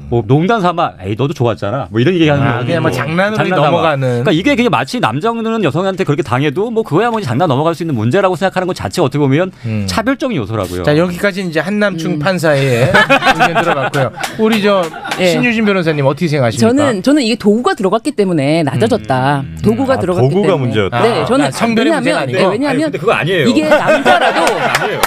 [0.09, 1.87] 뭐 농담 삼아, 에이 너도 좋았잖아.
[1.91, 2.91] 뭐 이런 얘기하는 아, 그냥 뭐.
[2.91, 3.61] 장난으로 장난.
[3.63, 4.09] 넘어가는.
[4.09, 7.95] 그러니까 이게 그냥 마치 남자는 여성한테 그렇게 당해도 뭐 그거야 뭐 장난 넘어갈 수 있는
[7.95, 9.53] 문제라고 생각하는 것 자체가 어떻게 보면
[9.87, 10.81] 차별적인 요소라고요.
[10.81, 10.85] 음.
[10.85, 11.67] 자 여기까지 이제 음.
[11.67, 14.11] 한남충 판사의 의견 들어봤고요.
[14.39, 14.83] 우리 저
[15.21, 15.29] 예.
[15.29, 16.69] 신유진 변호사님 어떻게 생각하십니까?
[16.85, 19.45] 저는 저는 이게 도구가 들어갔기 때문에 낮아졌다.
[19.63, 20.65] 도구가 아, 들어갔기 도구가 때문에.
[20.67, 21.03] 문제였다.
[21.03, 22.39] 네, 저는 아, 성별의 문제가 왜냐하면 아니고?
[22.39, 23.47] 네, 왜냐하면 아니, 근데 그거 아니에요.
[23.49, 24.41] 이게 남자라도
[24.83, 25.01] 아니에요.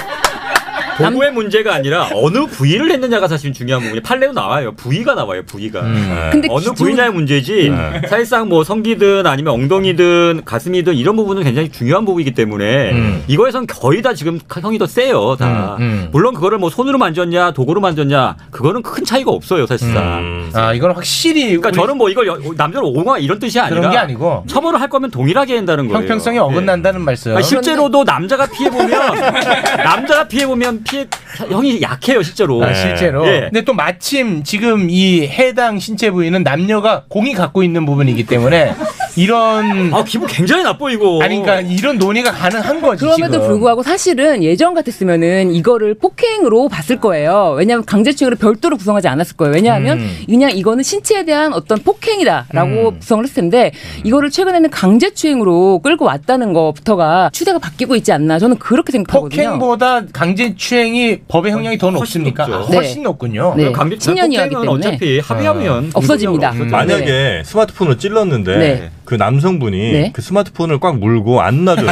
[0.97, 4.73] 도구의 문제가 아니라 어느 부위를 했느냐가 사실 중요한 부분이 판례도 나와요.
[4.75, 5.43] 부위가 나와요.
[5.45, 5.81] 부위가.
[5.81, 6.29] 네.
[6.31, 7.71] 근데 어느 기존- 부위냐의 문제지.
[8.09, 14.13] 사실상 뭐 성기든 아니면 엉덩이든 가슴이든 이런 부분은 굉장히 중요한 부분이기 때문에 이거에선 거의 다
[14.13, 15.35] 지금 형이 더 세요.
[15.37, 15.75] 다.
[15.79, 16.09] 음, 음.
[16.11, 19.65] 물론 그거를 뭐 손으로 만졌냐 도구로 만졌냐 그거는 큰 차이가 없어요.
[19.65, 20.49] 사실상.
[20.53, 23.97] 아 이건 확실히 그러니까 저는 뭐 이걸 여- 남자를 옹호하 이런 뜻이 아니라 그런 게
[23.97, 25.99] 아니고 처벌을 할 거면 동일하게 한다는 거예요.
[25.99, 27.35] 형평성이 어긋난다는 말씀.
[27.35, 28.89] 아니, 실제로도 남자가 피해 보면
[29.83, 31.05] 남자가 피해 보면 피해
[31.49, 32.63] 형이 약해요 실제로.
[32.63, 33.27] 아, 실제로.
[33.27, 33.41] 예.
[33.51, 38.73] 근데 또 마침 지금 이 해당 신체 부위는 남녀가 공이 갖고 있는 부분이기 때문에
[39.15, 41.19] 이런 아 기분 굉장히 나빠 이거.
[41.21, 43.47] 아니 그러니까 이런 논의가 가능한 거지 그럼에도 지금.
[43.47, 47.55] 불구하고 사실은 예전 같았으면은 이거를 폭행으로 봤을 거예요.
[47.57, 49.53] 왜냐하면 강제추행으로 별도로 구성하지 않았을 거예요.
[49.53, 50.17] 왜냐하면 음.
[50.25, 52.99] 그냥 이거는 신체에 대한 어떤 폭행이다라고 음.
[52.99, 53.71] 구성을 했을 텐데
[54.03, 59.43] 이거를 최근에는 강제추행으로 끌고 왔다는 것부터가 추세가 바뀌고 있지 않나 저는 그렇게 생각하거든요.
[59.43, 62.43] 폭행보다 강제추행이 법의 형량이 더 높습니까?
[62.45, 63.03] 아, 훨씬 네.
[63.03, 63.53] 높군요.
[63.57, 63.71] 네.
[63.71, 64.67] 강제 10년이었기 폭행은.
[64.69, 66.51] 어차피 합의하면 없어집니다.
[66.51, 68.91] 기본적으로 만약에 스마트폰을 찔렀는데 네.
[69.05, 70.11] 그 남성분이 네.
[70.13, 71.87] 그 스마트폰을 꽉 물고 안 놔줘요.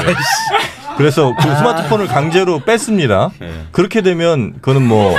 [0.98, 3.32] 그래서 그 스마트폰을 강제로 뺐습니다.
[3.72, 5.16] 그렇게 되면 그거는 뭐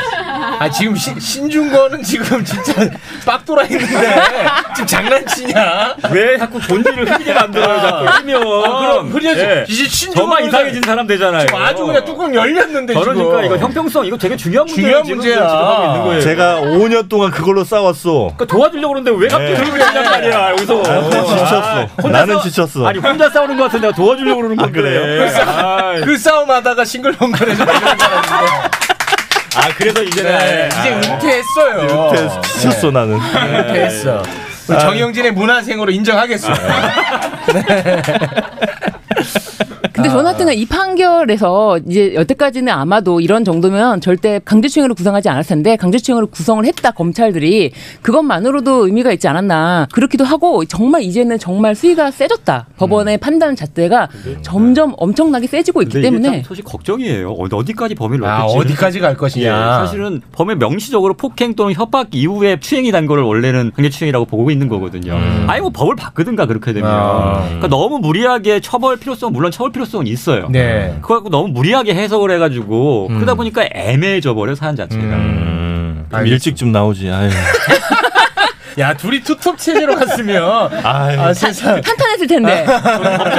[0.65, 2.73] 아 지금 신, 신중거는 지금 진짜
[3.27, 4.15] 빡돌아 있는데
[4.75, 5.97] 지금 장난치냐?
[6.11, 9.41] 왜 자꾸 본질을 흐리게 만들어요 자꾸 흐리면 아, 그럼 흐려지.
[9.41, 9.65] 예.
[9.69, 13.45] 이제 신중한 저만 이상해진 사람 되잖아요 지금 아주 그냥 뚜껑 열렸는데 그러니까 지금.
[13.45, 15.35] 이거 형평성 이거 되게 중요한 문제예요 중요한 지금 문제야.
[15.49, 18.13] 지금 하고 있는 거예요 제가 5년 동안 그걸로 싸웠어.
[18.37, 19.59] 그러니까 도와주려고 그러는데 왜 갑자기 네.
[19.61, 21.87] 그러고 있냔 말이야 여기서 아, 근데 지쳤어.
[22.03, 22.87] 혼자 나는 지쳤어.
[22.87, 25.31] 아니 혼자 싸우는 것 같은데 내가 도와주려고 그러는 건데 그래?
[25.45, 28.94] 아, 그 싸움하다가 싱글벙글에서 발견한 사람인데
[29.57, 32.11] 아 그래서 이제는 네, 이제 은퇴했어요.
[32.11, 32.29] 은퇴
[32.59, 33.19] 지쳤어 나는.
[33.19, 34.23] 네, 은퇴했어.
[34.69, 36.65] 우리 정영진의 문화생으로 인정하겠습니다.
[39.95, 40.03] 네.
[40.03, 45.77] 근데 저는 하여튼 이 판결에서 이제 여태까지는 아마도 이런 정도면 절대 강제추행으로 구성하지 않았을 텐데
[45.77, 47.71] 강제추행으로 구성을 했다 검찰들이
[48.03, 54.09] 그것만으로도 의미가 있지 않았나 그렇기도 하고 정말 이제는 정말 수위가 세졌다 법원의 판단 잣대가
[54.43, 57.31] 점점 엄청나게 세지고 있기 근데 이게 때문에 참 소식 걱정이에요.
[57.31, 58.59] 어, 어디까지 범위를 아, 넓힐지.
[58.59, 59.47] 어디까지 갈 것이냐.
[59.47, 64.69] 예, 사실은 범위 명시적으로 폭행 또는 협박 이후에 추행이 단 거를 원래는 강제추행이라고 보고 있는
[64.69, 65.15] 거거든요.
[65.47, 66.91] 아니 뭐 법을 바꾸든가 그렇게 되면.
[66.91, 66.95] 음.
[66.95, 67.45] 아.
[67.45, 70.49] 그러니까 너무 무리하게 처벌 필요성 물론 처벌 필요 성은 있어요.
[70.51, 70.93] 네.
[70.95, 70.99] 음.
[71.01, 75.03] 그거 갖고 너무 무리하게 해석을 해가지고 그러다 보니까 애매해져 버려 사안 자체가.
[76.11, 77.11] 좀 일찍 좀 나오지.
[77.11, 77.31] 아유.
[78.79, 81.21] 야 둘이 투톱 체제로 갔으면 아유.
[81.21, 82.67] 아 세상 탄탄했을 텐데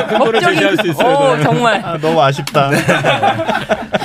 [0.09, 1.43] 근거를 제시할 수 있어요, 어, 저는.
[1.43, 2.69] 정말 아, 너무 아쉽다.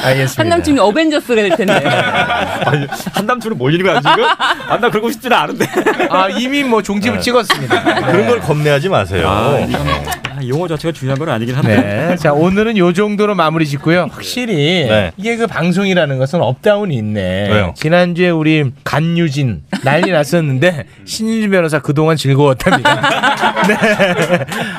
[0.03, 0.43] 알겠습니다.
[0.43, 1.75] 한남충이 어벤져스가 될 텐데
[2.67, 4.25] 아니, 한남충은 몰리는 거야 지금?
[4.25, 5.67] 아, 나 그러고 싶지는 않은데.
[6.11, 7.23] 아 이미 뭐 종집을 네.
[7.23, 7.83] 찍었습니다.
[8.07, 9.29] 그런 걸 겁내하지 마세요.
[9.29, 11.77] 아, 이건 아, 용어 자체가 중요한 건 아니긴 한데.
[11.77, 12.17] 네.
[12.17, 14.09] 자, 오늘은 요 정도로 마무리 짓고요.
[14.11, 14.55] 확실히
[14.89, 15.13] 네.
[15.17, 17.49] 이게 그 방송이라는 것은 up down이 있네.
[17.51, 17.75] 왜요?
[17.77, 20.85] 지난주에 우리 간유진 난리 났었는데
[21.21, 22.95] 신유진 변호사 그동안 즐거웠답니다.
[23.69, 23.77] 네.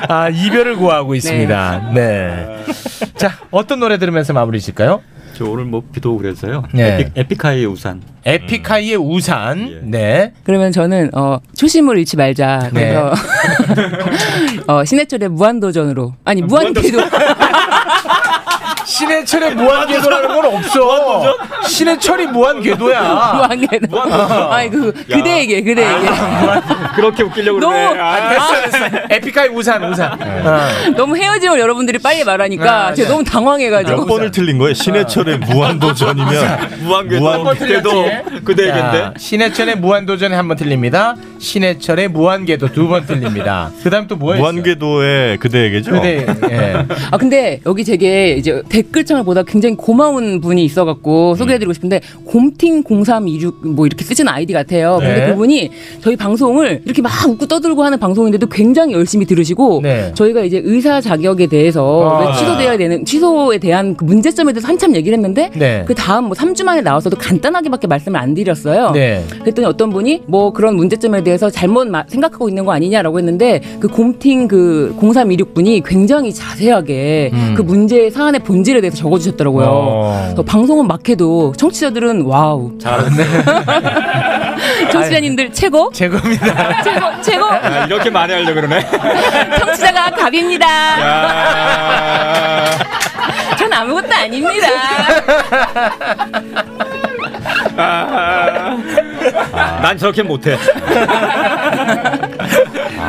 [0.08, 1.92] 아, 이별을 구하고 있습니다.
[1.94, 2.64] 네.
[3.14, 5.02] 자, 어떤 노래 들으면서 마무리 짓을까요?
[5.34, 6.64] 저 오늘 뭐 비도 그래서요.
[6.74, 6.94] 네.
[6.94, 8.02] 에픽, 에픽하이의 우산.
[8.24, 9.82] 에픽하이의 우산.
[9.84, 10.32] 네.
[10.42, 12.70] 그러면 저는 어, 초심을 잃지 말자.
[12.72, 13.12] 그래서
[14.66, 16.98] 어, 신해철의 무한도전으로 아니 무한궤도
[19.02, 21.36] 신해철의 무한궤도라는 건 없어.
[21.66, 23.32] 신해철이 무한궤도야.
[23.34, 24.00] 무한궤도.
[24.52, 26.06] 아니 그 그대에게 그대에게
[26.94, 28.00] 그렇게 웃기려고 너무 그러네.
[28.00, 28.98] 아, 됐어, 됐어.
[29.10, 30.12] 에픽하이 우산, 우산.
[30.12, 30.68] 어.
[30.96, 33.12] 너무 헤어짐을 여러분들이 빨리 말하니까 아, 제가 네.
[33.14, 34.74] 너무 당황해가지고 몇 번을 틀린 거예요?
[34.74, 38.04] 신해철의 무한도전이면 무한궤도 그때도
[38.44, 38.98] 그대에게인데.
[38.98, 41.14] 자, 신해철의 무한도전에 한 번 틀립니다.
[41.38, 43.70] 신해철의 무한궤도 두 번 틀립니다.
[43.82, 44.42] 그다음 또 뭐였어요?
[44.42, 45.92] 무한궤도의 그대에게죠.
[45.92, 46.84] 그대 예.
[47.10, 53.66] 아 근데 여기 되게 이제 댓글창을 보다 굉장히 고마운 분이 있어갖고 소개해드리고 싶은데 곰팅 0326
[53.68, 54.98] 뭐 이렇게 쓰시는 아이디 같아요.
[55.00, 55.26] 근데 네.
[55.30, 55.70] 그분이
[56.00, 60.12] 저희 방송을 이렇게 막 웃고 떠들고 하는 방송인데도 굉장히 열심히 들으시고 네.
[60.14, 62.26] 저희가 이제 의사 자격에 대해서 아.
[62.26, 65.84] 왜 취소돼야 되는 취소에 대한 그 문제점에 대해서 한참 얘기를 했는데 네.
[65.86, 68.90] 그 다음 뭐 3주 만에 나와서도 간단하게밖에 말씀을 안 드렸어요.
[68.92, 69.24] 네.
[69.40, 73.88] 그랬더니 어떤 분이 뭐 그런 문제점에 대해서 잘못 마- 생각하고 있는 거 아니냐라고 했는데 그
[73.88, 77.54] 곰팅 그 0326 분이 굉장히 자세하게 음.
[77.56, 79.66] 그 문제의 사안의 본질에 대해서 적어주셨더라고요.
[79.66, 80.34] 어.
[80.46, 82.78] 방송은 막 해도 청취자들은 wow.
[82.78, 83.24] 잘하네.
[84.92, 85.90] 청취자님들 최고.
[85.92, 86.82] 최고입니다.
[86.82, 87.44] 최고 최고.
[87.46, 88.86] 아, 이렇게 만회하려고 그러네.
[89.58, 90.66] 청취자가 갑입니다.
[93.56, 94.66] 전 아무것도 아닙니다.
[99.82, 100.56] 난 저렇게 못해.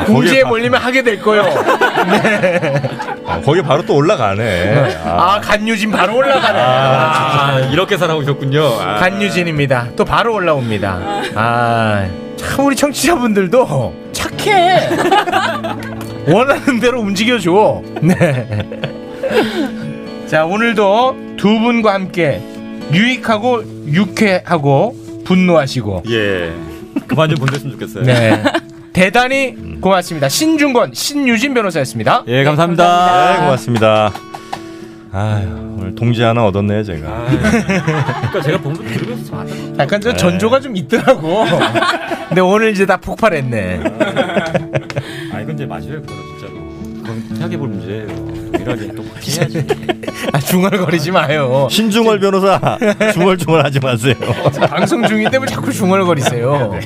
[0.06, 1.44] 공지에 몰리면 하게 될 거요.
[3.26, 4.96] 아, 거기 바로 또 올라가네.
[5.06, 6.60] 아, 간유진 바로 올라가네.
[6.60, 8.64] 아, 이렇게 살아오셨군요.
[8.80, 8.96] 아.
[8.96, 9.90] 간유진입니다.
[9.96, 11.00] 또 바로 올라옵니다.
[11.36, 12.06] 아,
[12.38, 14.90] 참 우리 청취자분들도 착해.
[16.28, 17.82] 원하는 대로 움직여줘.
[18.02, 18.48] 네.
[20.28, 22.42] 자, 오늘도 두 분과 함께
[22.92, 26.52] 유익하고 유쾌하고 분노하시고 예.
[27.08, 28.04] 그만 좀 보냈으면 좋겠어요.
[28.04, 28.44] 네.
[28.94, 30.30] 대단히 고맙습니다.
[30.30, 32.24] 신중권, 신유진 변호사였습니다.
[32.28, 33.34] 예, 감사합니다.
[33.34, 34.14] 네, 고맙습니다.
[35.12, 35.46] 아유,
[35.78, 37.26] 오늘 동지 하나 얻었네요, 제가.
[37.28, 39.84] 그러니까 제가 본부 들으면서 좀 안타깝다.
[39.84, 40.16] 약간 저 네.
[40.16, 41.44] 전조가 좀 있더라고.
[42.30, 43.82] 근데 오늘 이제 다 폭발했네.
[45.34, 46.54] 아, 이건 이제 마셔야 그거는 진짜로.
[47.02, 48.08] 그건 생각해 볼 문제예요.
[48.08, 49.68] 동일하게 또 해야지.
[50.32, 51.68] 아, 중얼거리지 마요.
[51.70, 52.78] 신중월 변호사,
[53.14, 54.16] 중얼중얼 하지 마세요.
[54.70, 56.80] 방송 중인데 왜 자꾸 중얼거리세요?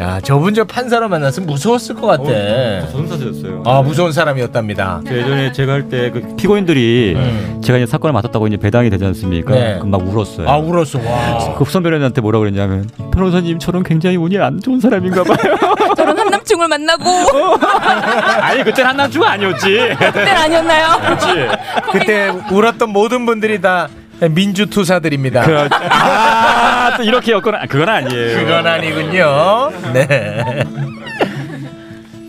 [0.00, 2.24] 야, 저분 저 판사로 만났으면 무서웠을 것 같아.
[2.24, 3.62] 저는 사실였어요.
[3.66, 5.02] 아, 무서운 사람이었답니다.
[5.06, 7.16] 그 예전에 제가 할 때 그 피고인들이
[7.62, 9.52] 제가 이제 사건을 맡았다고 이제 배당이 되지 않습니까?
[9.52, 9.74] 네.
[9.74, 10.48] 그럼 막 울었어요.
[10.48, 11.00] 아, 울었어.
[11.04, 11.54] 와.
[11.58, 15.36] 급선 변호사한테 뭐라 그랬냐면 변호사님 저는 굉장히 운이 안 좋은 사람인가 봐요.
[15.96, 17.04] 저런 한남충을 만나고
[18.40, 19.66] 아니 그땐 한남주가 아니었지.
[19.98, 20.86] 그땐 아니었나요?
[21.02, 21.26] 그렇지.
[21.92, 23.88] 그때 울었던 모든 분들이 다
[24.28, 25.42] 민주투사들입니다.
[25.42, 28.38] 그, 아, 또 이렇게 엮거나 그건 아니에요.
[28.38, 29.70] 그건 아니군요.
[29.92, 30.64] 네.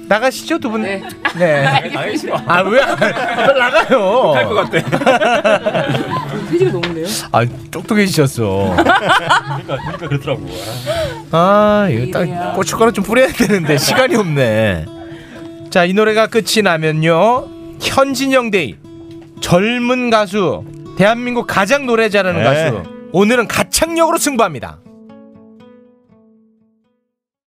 [0.07, 0.81] 나가시죠 두 분.
[0.81, 1.01] 네.
[1.93, 2.37] 나가기 싫어.
[2.45, 2.81] 아 왜?
[2.81, 4.33] 빨리 나가요.
[4.33, 5.87] 할것 같아.
[6.51, 7.05] 돼지가 너무네요.
[7.31, 8.73] 아 똑똑해지셨어.
[8.75, 10.47] 그러니까 그러니까 그렇더라고.
[11.31, 14.85] 아 이거 딱 고춧가루 좀 뿌려야 되는데 시간이 없네.
[15.69, 17.47] 자 이 노래가 끝이 나면요
[17.81, 18.75] 현진영 day
[19.39, 20.65] 젊은 가수
[20.97, 22.45] 대한민국 가장 노래 잘하는 네.
[22.45, 24.79] 가수 오늘은 가창력으로 승부합니다.